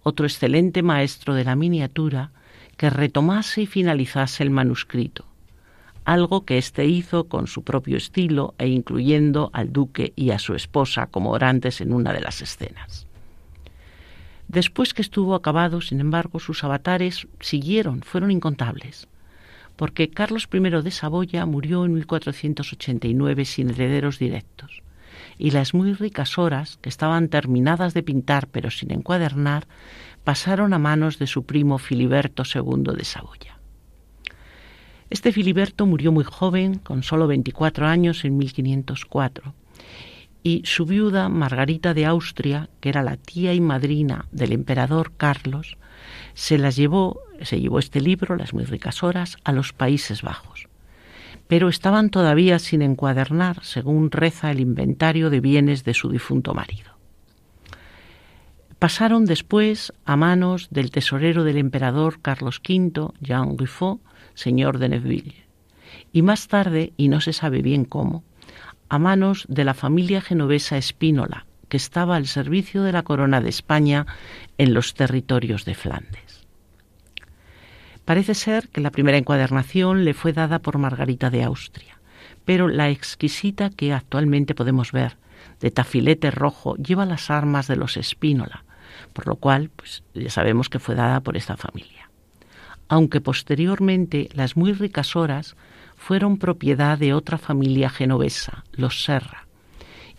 [0.02, 2.32] otro excelente maestro de la miniatura,
[2.76, 5.24] que retomase y finalizase el manuscrito,
[6.04, 10.54] algo que éste hizo con su propio estilo e incluyendo al duque y a su
[10.54, 13.06] esposa como orantes en una de las escenas.
[14.48, 19.08] Después que estuvo acabado, sin embargo, sus avatares siguieron, fueron incontables,
[19.76, 24.82] porque Carlos I de Saboya murió en 1489 sin herederos directos,
[25.38, 29.66] y las muy ricas horas, que estaban terminadas de pintar pero sin encuadernar,
[30.22, 33.53] pasaron a manos de su primo Filiberto II de Saboya.
[35.14, 39.54] Este Filiberto murió muy joven, con solo 24 años, en 1504,
[40.42, 45.76] y su viuda Margarita de Austria, que era la tía y madrina del emperador Carlos,
[46.34, 50.66] se las llevó, se llevó este libro, Las muy ricas horas, a los Países Bajos.
[51.46, 56.90] Pero estaban todavía sin encuadernar, según reza el inventario de bienes de su difunto marido.
[58.80, 64.00] Pasaron después a manos del tesorero del emperador Carlos V, Jean Ruffaut,
[64.34, 65.44] señor de Neville,
[66.12, 68.24] y más tarde, y no se sabe bien cómo,
[68.88, 73.48] a manos de la familia genovesa Espínola, que estaba al servicio de la corona de
[73.48, 74.06] España
[74.58, 76.46] en los territorios de Flandes.
[78.04, 81.98] Parece ser que la primera encuadernación le fue dada por Margarita de Austria,
[82.44, 85.16] pero la exquisita que actualmente podemos ver,
[85.60, 88.64] de tafilete rojo, lleva las armas de los Espínola,
[89.14, 92.03] por lo cual pues, ya sabemos que fue dada por esta familia
[92.88, 95.56] aunque posteriormente las muy ricas horas
[95.96, 99.46] fueron propiedad de otra familia genovesa, los Serra,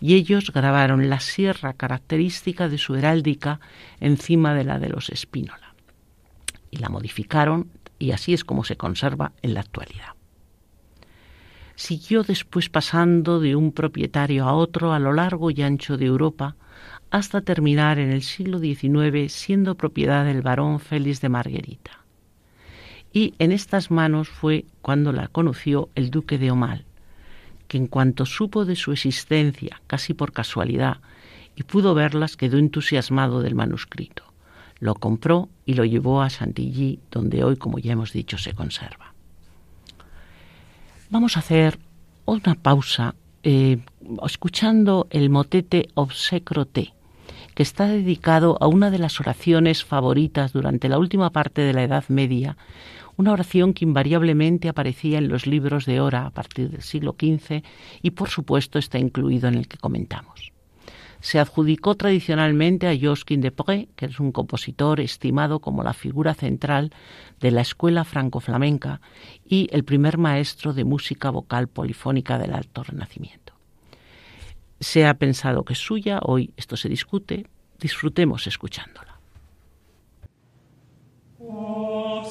[0.00, 3.60] y ellos grabaron la sierra característica de su heráldica
[4.00, 5.74] encima de la de los Espínola,
[6.70, 10.14] y la modificaron y así es como se conserva en la actualidad.
[11.76, 16.56] Siguió después pasando de un propietario a otro a lo largo y ancho de Europa,
[17.10, 22.05] hasta terminar en el siglo XIX siendo propiedad del barón Félix de Marguerita
[23.12, 26.84] y en estas manos fue cuando la conoció el duque de Omal,
[27.68, 30.98] que en cuanto supo de su existencia, casi por casualidad,
[31.56, 34.24] y pudo verlas, quedó entusiasmado del manuscrito.
[34.78, 39.14] Lo compró y lo llevó a Chantilly, donde hoy, como ya hemos dicho, se conserva.
[41.08, 41.78] Vamos a hacer
[42.26, 43.78] una pausa eh,
[44.26, 46.92] escuchando el motete Obsecrote,
[47.54, 51.84] que está dedicado a una de las oraciones favoritas durante la última parte de la
[51.84, 52.56] Edad Media
[53.16, 57.62] una oración que invariablemente aparecía en los libros de hora a partir del siglo XV
[58.02, 60.52] y por supuesto está incluido en el que comentamos.
[61.20, 66.34] Se adjudicó tradicionalmente a Josquin de Pré, que es un compositor estimado como la figura
[66.34, 66.92] central
[67.40, 69.00] de la escuela franco-flamenca
[69.44, 73.54] y el primer maestro de música vocal polifónica del Alto Renacimiento.
[74.78, 77.46] Se ha pensado que es suya, hoy esto se discute,
[77.80, 79.05] disfrutemos escuchándola.
[81.48, 82.22] Oh,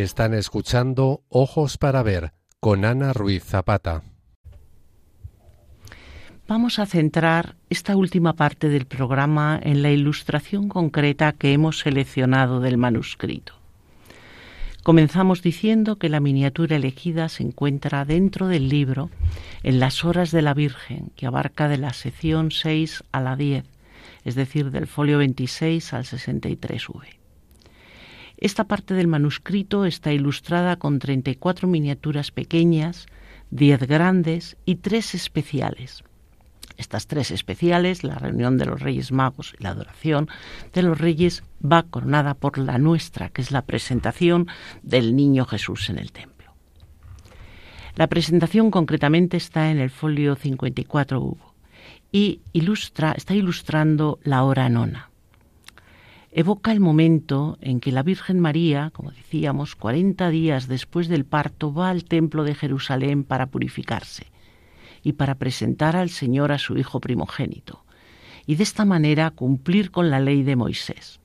[0.00, 4.02] Están escuchando Ojos para Ver con Ana Ruiz Zapata.
[6.48, 12.60] Vamos a centrar esta última parte del programa en la ilustración concreta que hemos seleccionado
[12.60, 13.52] del manuscrito.
[14.82, 19.10] Comenzamos diciendo que la miniatura elegida se encuentra dentro del libro
[19.62, 23.66] en las horas de la Virgen, que abarca de la sección 6 a la 10,
[24.24, 27.19] es decir, del folio 26 al 63V.
[28.40, 33.04] Esta parte del manuscrito está ilustrada con 34 miniaturas pequeñas,
[33.50, 36.02] 10 grandes y 3 especiales.
[36.78, 40.30] Estas tres especiales, la reunión de los Reyes Magos y la adoración
[40.72, 44.46] de los Reyes, va coronada por la nuestra, que es la presentación
[44.82, 46.54] del Niño Jesús en el templo.
[47.96, 51.36] La presentación concretamente está en el folio 54
[52.10, 55.09] y ilustra, está ilustrando la hora nona
[56.32, 61.72] evoca el momento en que la Virgen María, como decíamos, 40 días después del parto,
[61.72, 64.26] va al templo de Jerusalén para purificarse
[65.02, 67.84] y para presentar al Señor a su Hijo primogénito,
[68.46, 71.20] y de esta manera cumplir con la ley de Moisés.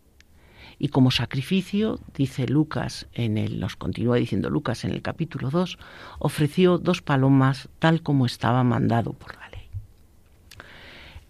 [0.77, 5.77] Y como sacrificio, dice Lucas, en el, nos continúa diciendo Lucas en el capítulo 2,
[6.19, 9.44] ofreció dos palomas tal como estaba mandado por la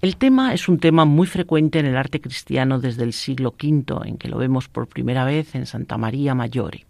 [0.02, 4.08] el tema es un tema muy frecuente en el arte cristiano desde el siglo V,
[4.08, 6.86] en que lo vemos por primera vez en Santa María Maggiore.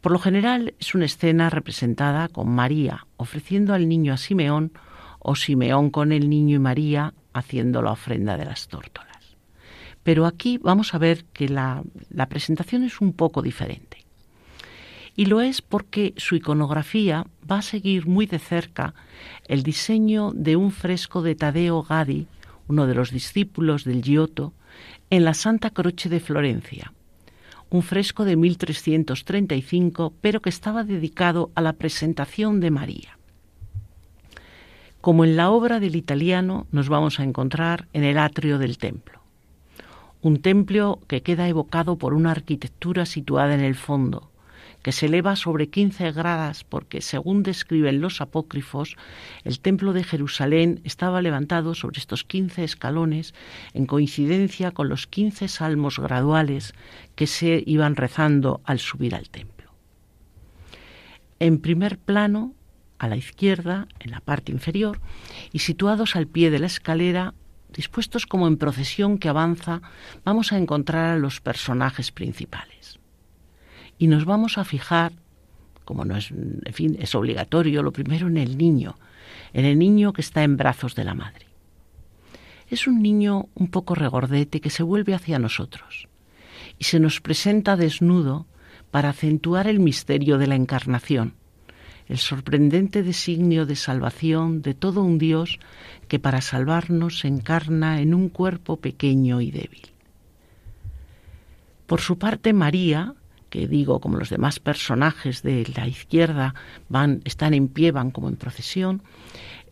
[0.00, 4.72] Por lo general es una escena representada con María ofreciendo al niño a Simeón
[5.18, 9.36] o Simeón con el niño y María haciendo la ofrenda de las tórtolas.
[10.02, 13.93] Pero aquí vamos a ver que la, la presentación es un poco diferente
[15.16, 18.94] y lo es porque su iconografía va a seguir muy de cerca
[19.46, 22.26] el diseño de un fresco de Tadeo Gadi,
[22.68, 24.52] uno de los discípulos del Giotto,
[25.10, 26.92] en la Santa Croce de Florencia,
[27.70, 33.18] un fresco de 1335, pero que estaba dedicado a la presentación de María.
[35.00, 39.20] Como en la obra del italiano nos vamos a encontrar en el atrio del templo.
[40.22, 44.30] Un templo que queda evocado por una arquitectura situada en el fondo,
[44.84, 48.96] que se eleva sobre 15 gradas porque, según describen los apócrifos,
[49.42, 53.34] el templo de Jerusalén estaba levantado sobre estos 15 escalones
[53.72, 56.74] en coincidencia con los 15 salmos graduales
[57.14, 59.72] que se iban rezando al subir al templo.
[61.40, 62.52] En primer plano,
[62.98, 65.00] a la izquierda, en la parte inferior,
[65.50, 67.32] y situados al pie de la escalera,
[67.72, 69.80] dispuestos como en procesión que avanza,
[70.26, 73.00] vamos a encontrar a los personajes principales
[73.98, 75.12] y nos vamos a fijar,
[75.84, 78.96] como no es, en fin, es obligatorio, lo primero en el niño,
[79.52, 81.46] en el niño que está en brazos de la madre.
[82.68, 86.08] Es un niño un poco regordete que se vuelve hacia nosotros
[86.78, 88.46] y se nos presenta desnudo
[88.90, 91.34] para acentuar el misterio de la encarnación,
[92.08, 95.58] el sorprendente designio de salvación de todo un Dios
[96.08, 99.82] que para salvarnos se encarna en un cuerpo pequeño y débil.
[101.86, 103.14] Por su parte, María,
[103.54, 106.56] que digo, como los demás personajes de la izquierda
[106.88, 109.00] van, están en pie, van como en procesión,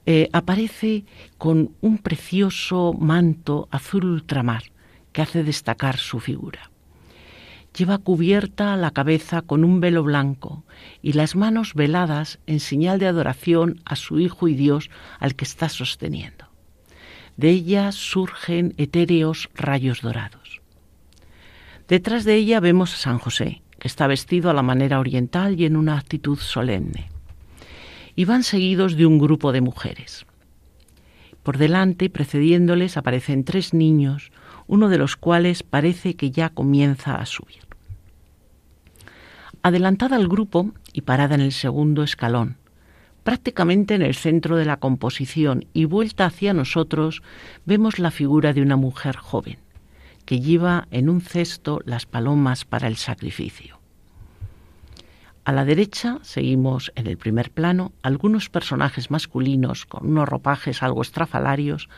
[0.06, 1.04] eh, aparece
[1.36, 4.62] con un precioso manto azul ultramar
[5.10, 6.70] que hace destacar su figura.
[7.76, 10.62] Lleva cubierta la cabeza con un velo blanco
[11.02, 15.44] y las manos veladas en señal de adoración a su Hijo y Dios al que
[15.44, 16.46] está sosteniendo.
[17.36, 20.60] De ella surgen etéreos rayos dorados.
[21.88, 25.64] Detrás de ella vemos a San José, que está vestido a la manera oriental y
[25.64, 27.08] en una actitud solemne.
[28.14, 30.24] Y van seguidos de un grupo de mujeres.
[31.42, 34.30] Por delante, precediéndoles, aparecen tres niños,
[34.68, 37.62] uno de los cuales parece que ya comienza a subir.
[39.64, 42.58] Adelantada al grupo y parada en el segundo escalón,
[43.24, 47.20] prácticamente en el centro de la composición y vuelta hacia nosotros,
[47.66, 49.58] vemos la figura de una mujer joven
[50.32, 53.80] que lleva en un cesto las palomas para el sacrificio.
[55.44, 61.02] A la derecha seguimos en el primer plano algunos personajes masculinos con unos ropajes algo
[61.02, 61.90] estrafalarios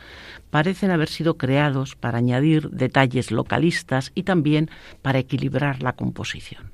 [0.50, 4.68] parecen haber sido creados para añadir detalles localistas y también
[5.00, 6.72] para equilibrar la composición.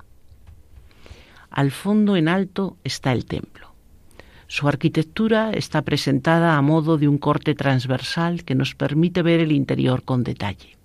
[1.51, 3.75] Al fondo en alto está el templo.
[4.47, 9.53] Su arquitectura está presentada a modo de un corte transversal que nos permite ver el
[9.53, 10.80] interior con detalle.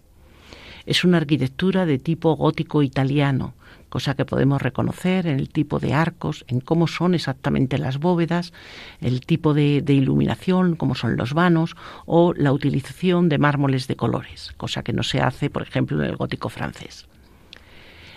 [0.85, 3.53] Es una arquitectura de tipo gótico italiano,
[3.89, 8.51] cosa que podemos reconocer en el tipo de arcos, en cómo son exactamente las bóvedas,
[8.99, 11.75] el tipo de, iluminación, cómo son los vanos,
[12.05, 16.09] o la utilización de mármoles de colores, cosa que no se hace, por ejemplo, en
[16.09, 17.07] el gótico francés.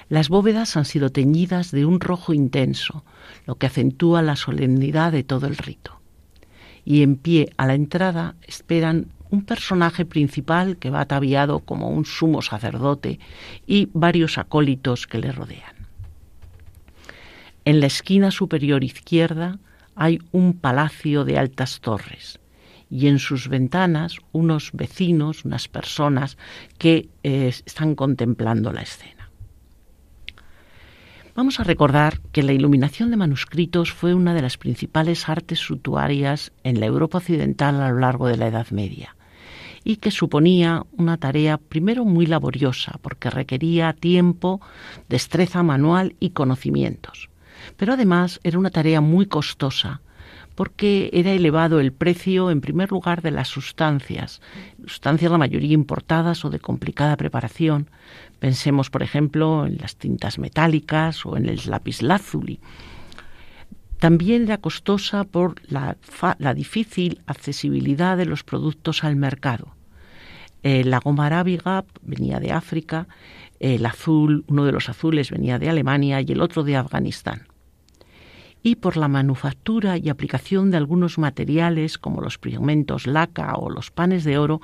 [0.09, 3.05] Las bóvedas han sido teñidas de un rojo intenso,
[3.47, 6.01] lo que acentúa la solemnidad de todo el rito.
[6.85, 12.05] Y en pie a la entrada esperan un personaje principal que va ataviado como un
[12.05, 13.19] sumo sacerdote
[13.67, 15.79] y varios acólitos que le rodean.
[17.65, 19.59] En la esquina superior izquierda
[19.95, 22.41] hay un palacio de altas torres
[22.91, 26.39] y en sus ventanas unos vecinos, unas personas
[26.79, 29.31] que eh, están contemplando la escena.
[31.35, 36.53] Vamos a recordar que la iluminación de manuscritos fue una de las principales artes suntuarias
[36.65, 39.15] en la Europa occidental a lo largo de la Edad Media
[39.85, 44.61] y que suponía una tarea primero muy laboriosa porque requería tiempo,
[45.09, 47.29] destreza manual y conocimientos.
[47.77, 50.01] Pero además era una tarea muy costosa
[50.59, 54.41] porque era elevado el precio, en primer lugar, de las sustancias,
[54.89, 57.89] sustancias la mayoría importadas o de complicada preparación.
[58.41, 62.59] Pensemos, por ejemplo, en las tintas metálicas o en el lapislázuli.
[63.99, 65.97] También era costosa por la,
[66.55, 69.75] difícil accesibilidad de los productos al mercado.
[70.63, 73.09] Eh, la goma arábiga venía de África,
[73.61, 77.49] el azul, uno de los azules venía de Alemania y el otro de Afganistán
[78.63, 83.91] y por la manufactura y aplicación de algunos materiales como los pigmentos laca o los
[83.91, 84.61] panes de oro,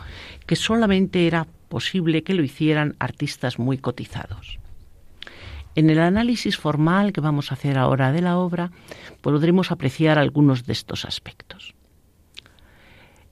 [0.46, 4.58] que solamente era posible que lo hicieran artistas muy cotizados.
[5.74, 8.70] En el análisis formal que vamos a hacer ahora de la obra,
[9.20, 11.74] podremos apreciar algunos de estos aspectos.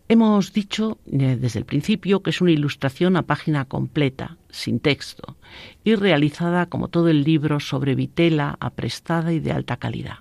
[0.08, 5.36] Hemos dicho eh, desde el principio que es una ilustración a página completa, sin texto,
[5.84, 10.18] y realizada como todo el libro sobre vitela aprestada y de alta calidad.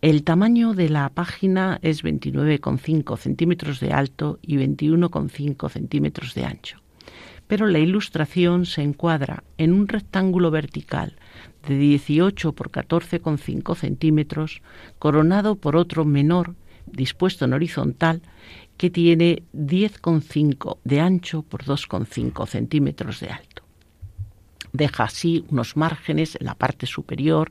[0.00, 6.78] El tamaño de la página es 29,5 centímetros de alto y 21,5 centímetros de ancho,
[7.48, 11.16] pero la ilustración se encuadra en un rectángulo vertical
[11.66, 14.62] de 18 por 14,5 centímetros,
[14.98, 16.54] coronado por otro menor
[16.86, 18.22] dispuesto en horizontal
[18.76, 23.62] que tiene 10,5 de ancho por 2,5 centímetros de alto.
[24.72, 27.50] Deja así unos márgenes en la parte superior,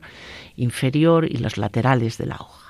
[0.56, 2.67] inferior y los laterales de la hoja.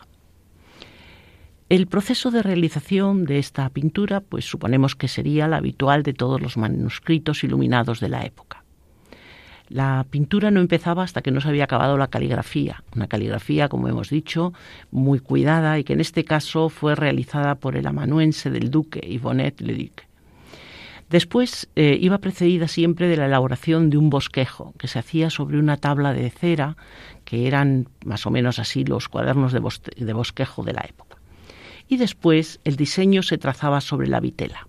[1.68, 6.40] El proceso de realización de esta pintura, pues suponemos que sería la habitual de todos
[6.40, 8.64] los manuscritos iluminados de la época.
[9.68, 13.86] La pintura no empezaba hasta que no se había acabado la caligrafía, una caligrafía, como
[13.86, 14.54] hemos dicho,
[14.90, 19.60] muy cuidada y que en este caso fue realizada por el amanuense del duque, Yvonnet
[19.60, 20.08] Le Duc.
[21.10, 25.58] Después eh, iba precedida siempre de la elaboración de un bosquejo que se hacía sobre
[25.58, 26.78] una tabla de cera,
[27.26, 29.60] que eran más o menos así los cuadernos de,
[29.96, 31.07] de bosquejo de la época.
[31.88, 34.66] Y después el diseño se trazaba sobre la vitela.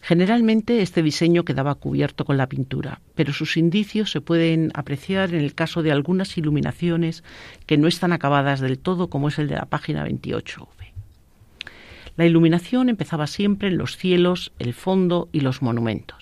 [0.00, 5.40] Generalmente este diseño quedaba cubierto con la pintura, pero sus indicios se pueden apreciar en
[5.40, 7.24] el caso de algunas iluminaciones
[7.66, 10.68] que no están acabadas del todo, como es el de la página 28.
[12.16, 16.18] La iluminación empezaba siempre en los cielos, el fondo y los monumentos.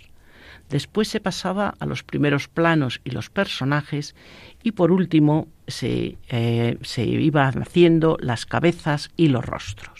[0.68, 4.16] Después se pasaba a los primeros planos y los personajes
[4.62, 9.93] y por último se, eh, se iban haciendo las cabezas y los rostros.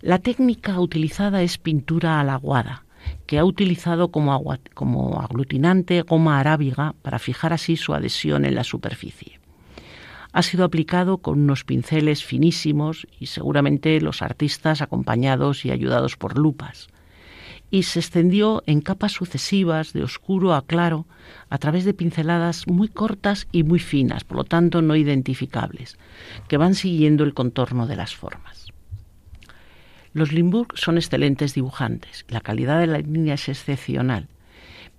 [0.00, 2.84] La técnica utilizada es pintura alaguada,
[3.26, 4.42] que ha utilizado como,
[4.74, 9.40] como aglutinante goma arábiga para fijar así su adhesión en la superficie
[10.32, 16.38] ha sido aplicado con unos pinceles finísimos y seguramente los artistas acompañados y ayudados por
[16.38, 16.88] lupas,
[17.70, 21.06] y se extendió en capas sucesivas de oscuro a claro
[21.48, 25.98] a través de pinceladas muy cortas y muy finas, por lo tanto no identificables,
[26.48, 28.69] que van siguiendo el contorno de las formas.
[30.12, 34.28] Los Limburg son excelentes dibujantes, la calidad de la línea es excepcional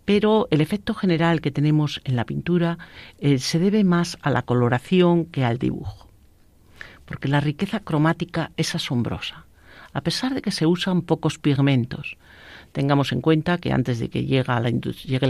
[0.05, 2.78] pero el efecto general que tenemos en la pintura
[3.20, 6.09] eh, se debe más a la coloración que al dibujo,
[7.05, 9.45] porque la riqueza cromática es asombrosa,
[9.93, 12.18] a pesar de que se usan pocos pigmentos.
[12.72, 14.69] Tengamos en cuenta que antes de que llegue la,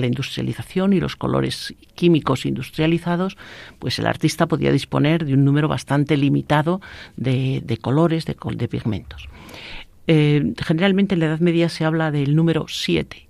[0.07, 3.35] industrialización y los colores químicos industrializados,
[3.79, 6.81] pues el artista podía disponer de un número bastante limitado
[7.17, 9.27] de, colores, de, pigmentos.
[10.07, 13.27] Eh, generalmente en la Edad Media se habla del número 7,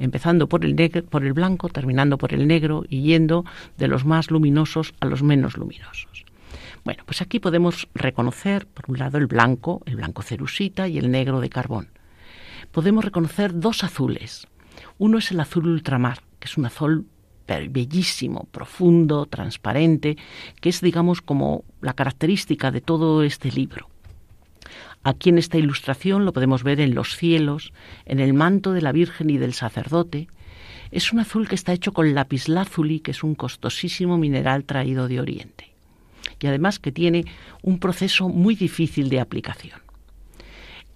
[0.00, 3.46] empezando por el, negro, por el blanco, terminando por el negro y yendo
[3.78, 6.26] de los más luminosos a los menos luminosos.
[6.84, 11.10] Bueno, pues aquí podemos reconocer, por un lado, el blanco, el blanco cerusita y el
[11.10, 11.88] negro de carbón.
[12.72, 14.46] Podemos reconocer dos azules.
[14.98, 17.06] Uno es el azul ultramar, que es un azul
[17.46, 20.16] bellísimo, profundo, transparente,
[20.60, 23.88] que es, digamos, como la característica de todo este libro.
[25.02, 27.72] Aquí en esta ilustración lo podemos ver en los cielos,
[28.06, 30.28] en el manto de la Virgen y del sacerdote,
[30.90, 35.20] Es un azul que está hecho con lapislázuli, que es un costosísimo mineral traído de
[35.20, 35.74] Oriente.
[36.40, 37.24] Y además que tiene
[37.62, 39.85] un proceso muy difícil de aplicación.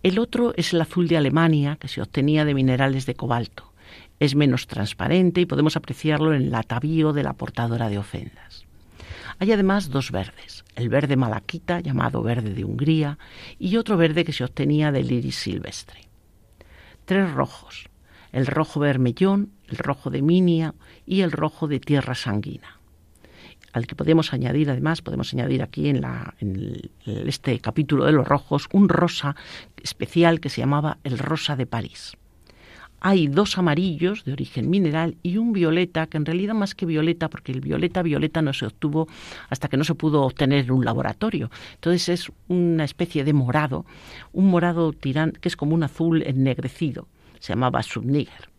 [0.03, 3.73] El otro es el azul de Alemania, que se obtenía de minerales de cobalto.
[4.19, 8.65] Es menos transparente y podemos apreciarlo en el atavío de la portadora de ofendas.
[9.39, 13.19] Hay además dos verdes, el verde malaquita, llamado verde de Hungría,
[13.59, 16.09] y otro verde que se obtenía del iris silvestre.
[17.05, 17.91] Tres rojos,
[18.33, 20.75] el rojo vermellón, el rojo de Minia
[21.05, 22.80] y el rojo de tierra sanguina.
[23.73, 26.05] Al que podemos añadir, además, podemos añadir aquí en,
[26.41, 29.37] en este capítulo de los rojos un rosa
[29.83, 32.17] especial que se llamaba el rosa de París
[33.01, 37.29] hay dos amarillos de origen mineral y un violeta, que en realidad más que violeta,
[37.29, 39.09] porque el violeta violeta no se obtuvo
[39.49, 41.51] hasta que no se pudo obtener en un laboratorio.
[41.75, 43.87] Entonces es una especie de morado,
[44.33, 47.09] un morado tirán, que es como un azul ennegrecido,
[47.39, 48.51] se llamaba subniger.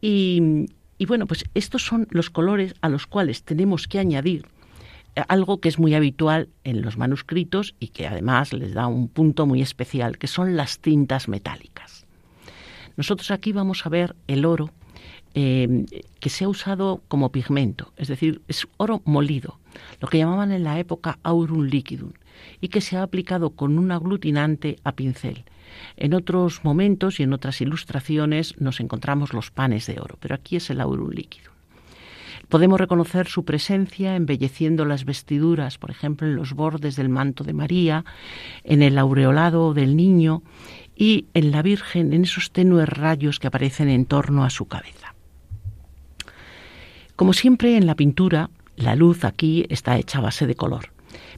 [0.00, 0.66] Y,
[1.04, 4.46] y bueno, pues estos son los colores a los cuales tenemos que añadir
[5.28, 9.44] algo que es muy habitual en los manuscritos y que además les da un punto
[9.44, 12.06] muy especial, que son las tintas metálicas.
[12.96, 14.70] Nosotros aquí vamos a ver el oro
[15.34, 15.84] eh,
[16.20, 19.60] que se ha usado como pigmento, es decir, es oro molido,
[20.00, 22.12] lo que llamaban en la época aurum liquidum,
[22.62, 25.44] y que se ha aplicado con un aglutinante a pincel.
[25.96, 30.56] En otros momentos y en otras ilustraciones nos encontramos los panes de oro, pero aquí
[30.56, 31.54] es el aurum liquidum.
[32.48, 37.54] Podemos reconocer su presencia embelleciendo las vestiduras, por ejemplo, en los bordes del manto de
[37.54, 38.04] María,
[38.64, 40.42] en el aureolado del niño
[40.94, 45.14] y en la Virgen en esos tenues rayos que aparecen en torno a su cabeza.
[47.16, 50.90] Como siempre en la pintura, la luz aquí está hecha a base de color,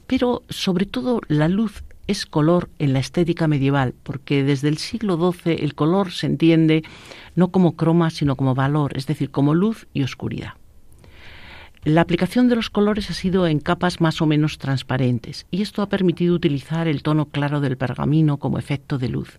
[0.07, 5.17] pero sobre todo la luz es color en la estética medieval, porque desde el siglo
[5.17, 6.83] XII el color se entiende
[7.35, 10.53] no como croma, sino como valor, es decir, como luz y oscuridad.
[11.83, 15.81] La aplicación de los colores ha sido en capas más o menos transparentes y esto
[15.81, 19.37] ha permitido utilizar el tono claro del pergamino como efecto de luz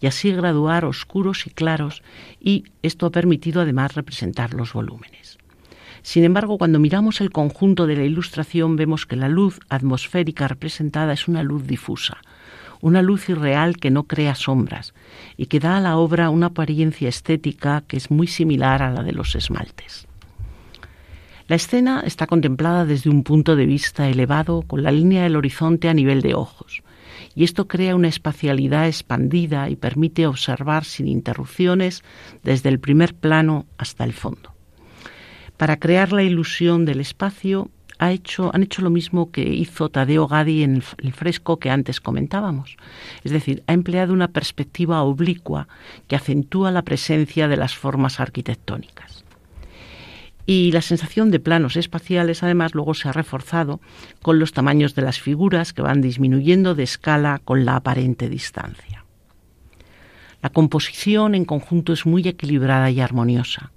[0.00, 2.02] y así graduar oscuros y claros
[2.40, 5.29] y esto ha permitido además representar los volúmenes.
[6.02, 11.12] Sin embargo, cuando miramos el conjunto de la ilustración vemos que la luz atmosférica representada
[11.12, 12.18] es una luz difusa,
[12.80, 14.94] una luz irreal que no crea sombras
[15.36, 19.02] y que da a la obra una apariencia estética que es muy similar a la
[19.02, 20.06] de los esmaltes.
[21.46, 25.88] La escena está contemplada desde un punto de vista elevado con la línea del horizonte
[25.88, 26.82] a nivel de ojos,
[27.34, 32.02] y esto crea una espacialidad expandida y permite observar sin interrupciones
[32.44, 34.49] desde el primer plano hasta el fondo.
[35.60, 40.26] Para crear la ilusión del espacio ha hecho, han hecho lo mismo que hizo Tadeo
[40.26, 42.78] Gadi en el fresco que antes comentábamos.
[43.24, 45.68] Es decir, ha empleado una perspectiva oblicua
[46.08, 49.26] que acentúa la presencia de las formas arquitectónicas.
[50.46, 53.82] Y la sensación de planos espaciales además luego se ha reforzado
[54.22, 59.04] con los tamaños de las figuras que van disminuyendo de escala con la aparente distancia.
[60.40, 63.72] La composición en conjunto es muy equilibrada y armoniosa.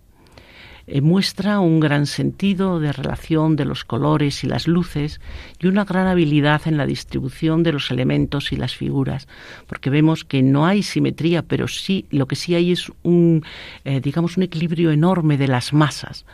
[0.85, 5.21] Eh, muestra un gran sentido de relación de los colores y las luces
[5.59, 9.29] y una gran habilidad en la distribución de los elementos y las figuras,
[9.65, 13.45] porque vemos que no hay simetría, pero sí lo que sí hay es un,
[13.85, 16.25] eh, digamos, un equilibrio enorme de las masas,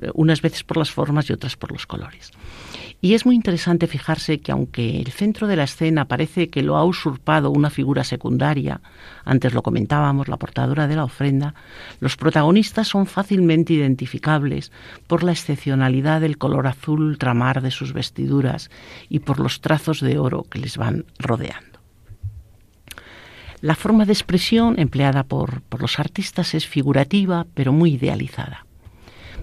[0.00, 2.30] eh, unas veces por las formas y otras por los colores.
[3.00, 6.76] Y es muy interesante fijarse que aunque el centro de la escena parece que lo
[6.76, 8.80] ha usurpado una figura secundaria,
[9.24, 11.54] antes lo comentábamos, la portadora de la ofrenda,
[12.00, 14.72] los protagonistas son fácilmente identificables
[15.06, 18.70] por la excepcionalidad del color azul ultramar de sus vestiduras
[19.08, 21.76] y por los trazos de oro que les van rodeando.
[23.60, 28.65] La forma de expresión empleada por, por los artistas es figurativa, pero muy idealizada.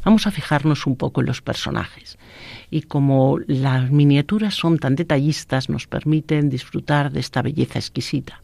[0.04, 2.18] Vamos a fijarnos un poco en los personajes.
[2.70, 8.42] Y como las miniaturas son tan detallistas, nos permiten disfrutar de esta belleza exquisita.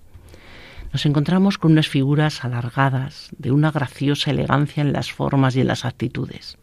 [0.93, 5.67] Nos encontramos con unas figuras alargadas, de una graciosa elegancia en las formas y en
[5.67, 6.57] las actitudes.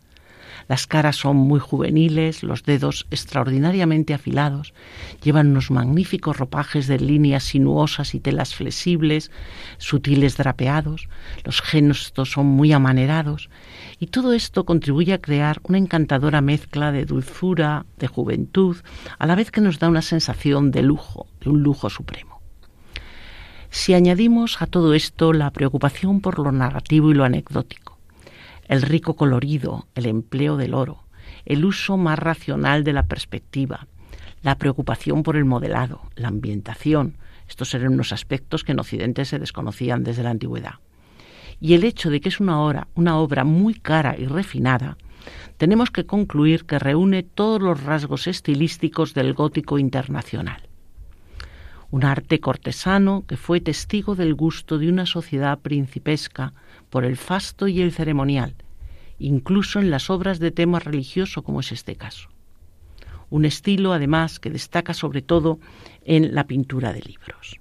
[0.68, 4.74] Las caras son muy juveniles, los dedos extraordinariamente afilados,
[5.22, 9.30] llevan unos magníficos ropajes de líneas sinuosas y telas flexibles,
[9.78, 11.08] sutiles drapeados,
[11.44, 13.48] los gestos son muy amanerados,
[14.00, 18.76] y todo esto contribuye a crear una encantadora mezcla de dulzura, de juventud,
[19.18, 22.40] a la vez que nos da una sensación de lujo, de un lujo supremo.
[23.70, 27.85] Si añadimos a todo esto la preocupación por lo narrativo y lo anecdótico,
[28.68, 31.04] el rico colorido, el empleo del oro,
[31.44, 33.86] el uso más racional de la perspectiva,
[34.42, 37.16] la preocupación por el modelado, la ambientación.
[37.48, 40.74] Estos eran unos aspectos que en Occidente se desconocían desde la antigüedad.
[41.58, 44.98] y el hecho de que es una obra, una obra muy cara y refinada,
[45.56, 50.62] tenemos que concluir que reúne todos los rasgos estilísticos del gótico internacional.
[51.90, 56.52] Un arte cortesano que fue testigo del gusto de una sociedad principesca
[56.90, 58.54] por el fasto y el ceremonial,
[59.18, 62.28] incluso en las obras de tema religioso como es este caso.
[63.28, 65.58] Un estilo, además, que destaca sobre todo
[66.04, 67.58] en la pintura de libros.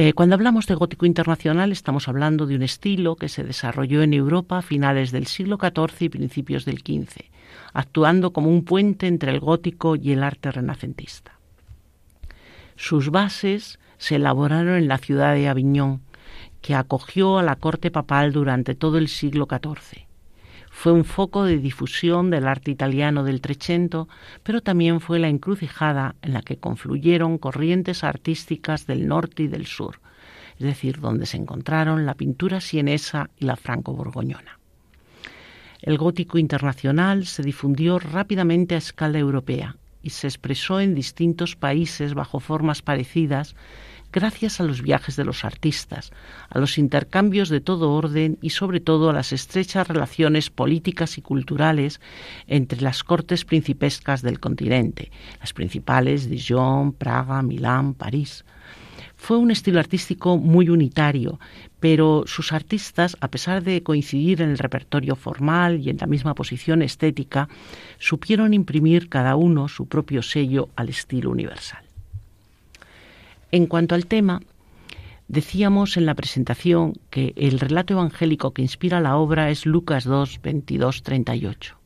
[0.00, 4.14] Eh, cuando hablamos de gótico internacional estamos hablando de un estilo que se desarrolló en
[4.14, 7.24] Europa a finales del siglo XIV y principios del XV,
[7.72, 11.32] actuando como un puente entre el gótico y el arte renacentista.
[12.76, 16.00] Sus bases se elaboraron en la ciudad de Aviñón,
[16.60, 20.08] que acogió a la corte papal durante todo el siglo XIV
[20.78, 24.08] fue un foco de difusión del arte italiano del Trecento,
[24.44, 29.66] pero también fue la encrucijada en la que confluyeron corrientes artísticas del norte y del
[29.66, 30.00] sur,
[30.56, 34.60] es decir, donde se encontraron la pintura sienesa y la franco-borgoñona.
[35.82, 42.14] El gótico internacional se difundió rápidamente a escala europea y se expresó en distintos países
[42.14, 43.56] bajo formas parecidas
[44.12, 46.12] gracias a los viajes de los artistas,
[46.48, 51.22] a los intercambios de todo orden y sobre todo a las estrechas relaciones políticas y
[51.22, 52.00] culturales
[52.46, 58.44] entre las cortes principescas del continente, las principales Dijon, Praga, Milán, París.
[59.16, 61.40] Fue un estilo artístico muy unitario,
[61.80, 66.34] pero sus artistas, a pesar de coincidir en el repertorio formal y en la misma
[66.34, 67.48] posición estética,
[67.98, 71.87] supieron imprimir cada uno su propio sello al estilo universal.
[73.50, 74.42] En cuanto al tema,
[75.26, 80.42] decíamos en la presentación que el relato evangélico que inspira la obra es Lucas 2,
[80.42, 81.78] 22, 38.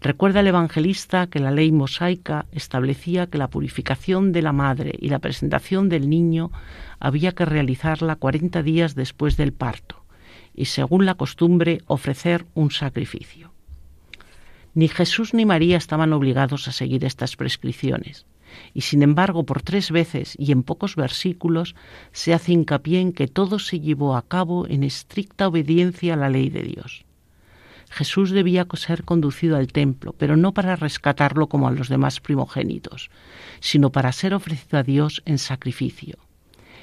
[0.00, 5.10] Recuerda el evangelista que la ley mosaica establecía que la purificación de la madre y
[5.10, 6.50] la presentación del niño
[6.98, 10.06] había que realizarla 40 días después del parto
[10.54, 13.52] y, según la costumbre, ofrecer un sacrificio.
[14.72, 18.24] Ni Jesús ni María estaban obligados a seguir estas prescripciones
[18.74, 21.74] y sin embargo por tres veces y en pocos versículos
[22.12, 26.28] se hace hincapié en que todo se llevó a cabo en estricta obediencia a la
[26.28, 27.04] ley de Dios.
[27.92, 33.10] Jesús debía ser conducido al templo, pero no para rescatarlo como a los demás primogénitos,
[33.60, 36.16] sino para ser ofrecido a Dios en sacrificio.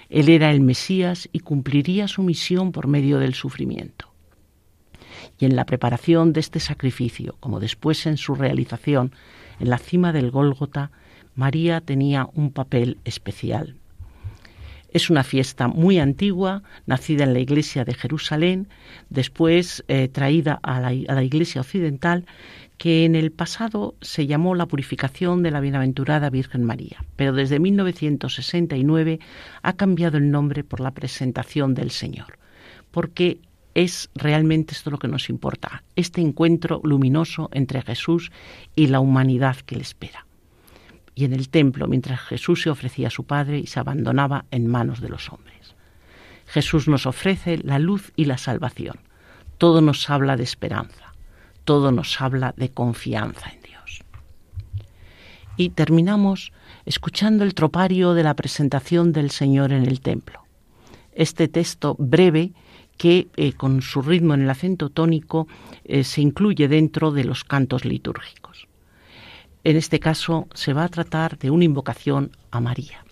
[0.09, 4.09] Él era el Mesías y cumpliría su misión por medio del sufrimiento.
[5.39, 9.11] Y en la preparación de este sacrificio, como después en su realización,
[9.59, 10.91] en la cima del Gólgota,
[11.39, 13.77] María tenía un papel especial.
[14.91, 18.67] Es una fiesta muy antigua, nacida en la iglesia de Jerusalén,
[19.09, 22.25] después eh, traída a la, a la iglesia occidental,
[22.77, 27.59] que en el pasado se llamó la purificación de la bienaventurada Virgen María, pero desde
[27.59, 29.19] 1969
[29.61, 32.37] ha cambiado el nombre por la presentación del Señor,
[32.91, 33.39] porque
[33.75, 38.29] es realmente esto lo que nos importa, este encuentro luminoso entre Jesús
[38.75, 40.25] y la humanidad que le espera
[41.19, 44.67] y en el templo mientras Jesús se ofrecía a su Padre y se abandonaba en
[44.67, 45.75] manos de los hombres.
[46.45, 49.01] Jesús nos ofrece la luz y la salvación.
[49.57, 51.13] Todo nos habla de esperanza,
[51.65, 54.01] todo nos habla de confianza en Dios.
[55.57, 56.53] Y terminamos
[56.85, 60.45] escuchando el tropario de la presentación del Señor en el templo.
[61.11, 62.53] Este texto breve
[62.97, 65.49] que eh, con su ritmo en el acento tónico
[65.83, 68.68] eh, se incluye dentro de los cantos litúrgicos.
[69.63, 73.03] En este caso se va a tratar de una invocación a María.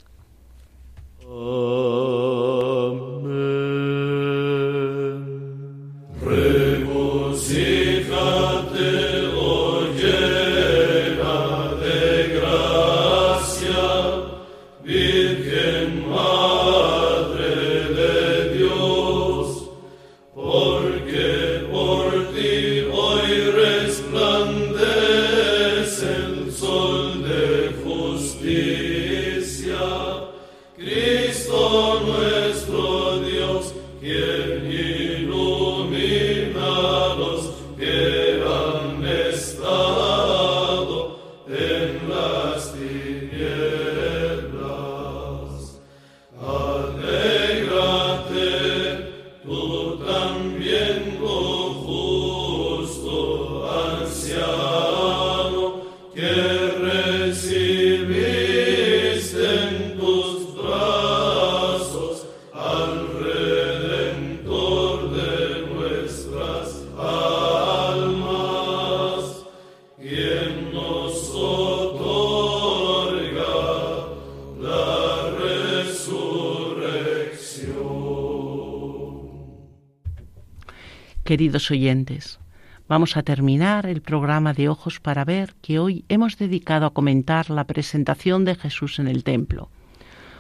[81.38, 82.40] Queridos oyentes,
[82.88, 87.52] vamos a terminar el programa de Ojos para Ver que hoy hemos dedicado a comentar
[87.52, 89.70] la presentación de Jesús en el templo,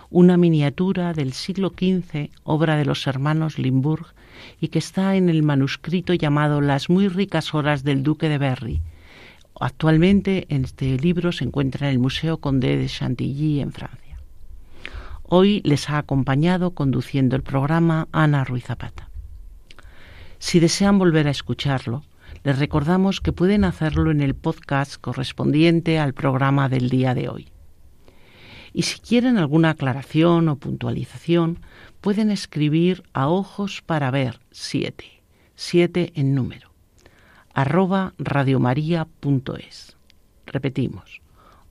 [0.09, 4.07] una miniatura del siglo XV, obra de los hermanos Limburg,
[4.59, 8.81] y que está en el manuscrito llamado Las muy ricas horas del duque de Berry.
[9.59, 14.17] Actualmente este libro se encuentra en el Museo Condé de Chantilly en Francia.
[15.21, 19.06] Hoy les ha acompañado conduciendo el programa Ana Ruiz Zapata.
[20.39, 22.03] Si desean volver a escucharlo,
[22.43, 27.49] les recordamos que pueden hacerlo en el podcast correspondiente al programa del día de hoy.
[28.73, 31.59] Y si quieren alguna aclaración o puntualización,
[32.01, 35.23] pueden escribir a ojos para ver 7,
[35.55, 36.71] 7 en número,
[37.53, 39.97] arroba radiomaria.es.
[40.45, 41.21] Repetimos,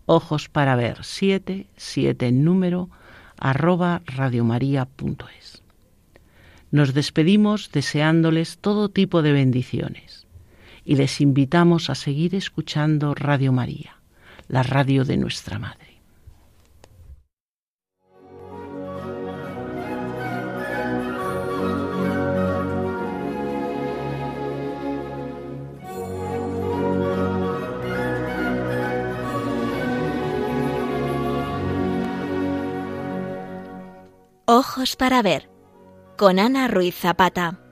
[0.06, 2.90] ojos para ver 7, 7 en número,
[3.38, 5.62] arroba radiomaria.es.
[6.70, 10.26] Nos despedimos deseándoles todo tipo de bendiciones
[10.84, 13.96] y les invitamos a seguir escuchando Radio María,
[14.48, 15.96] la radio de nuestra Madre.
[34.48, 35.55] Ojos para ver
[36.16, 37.65] con Ana Ruiz Zapata.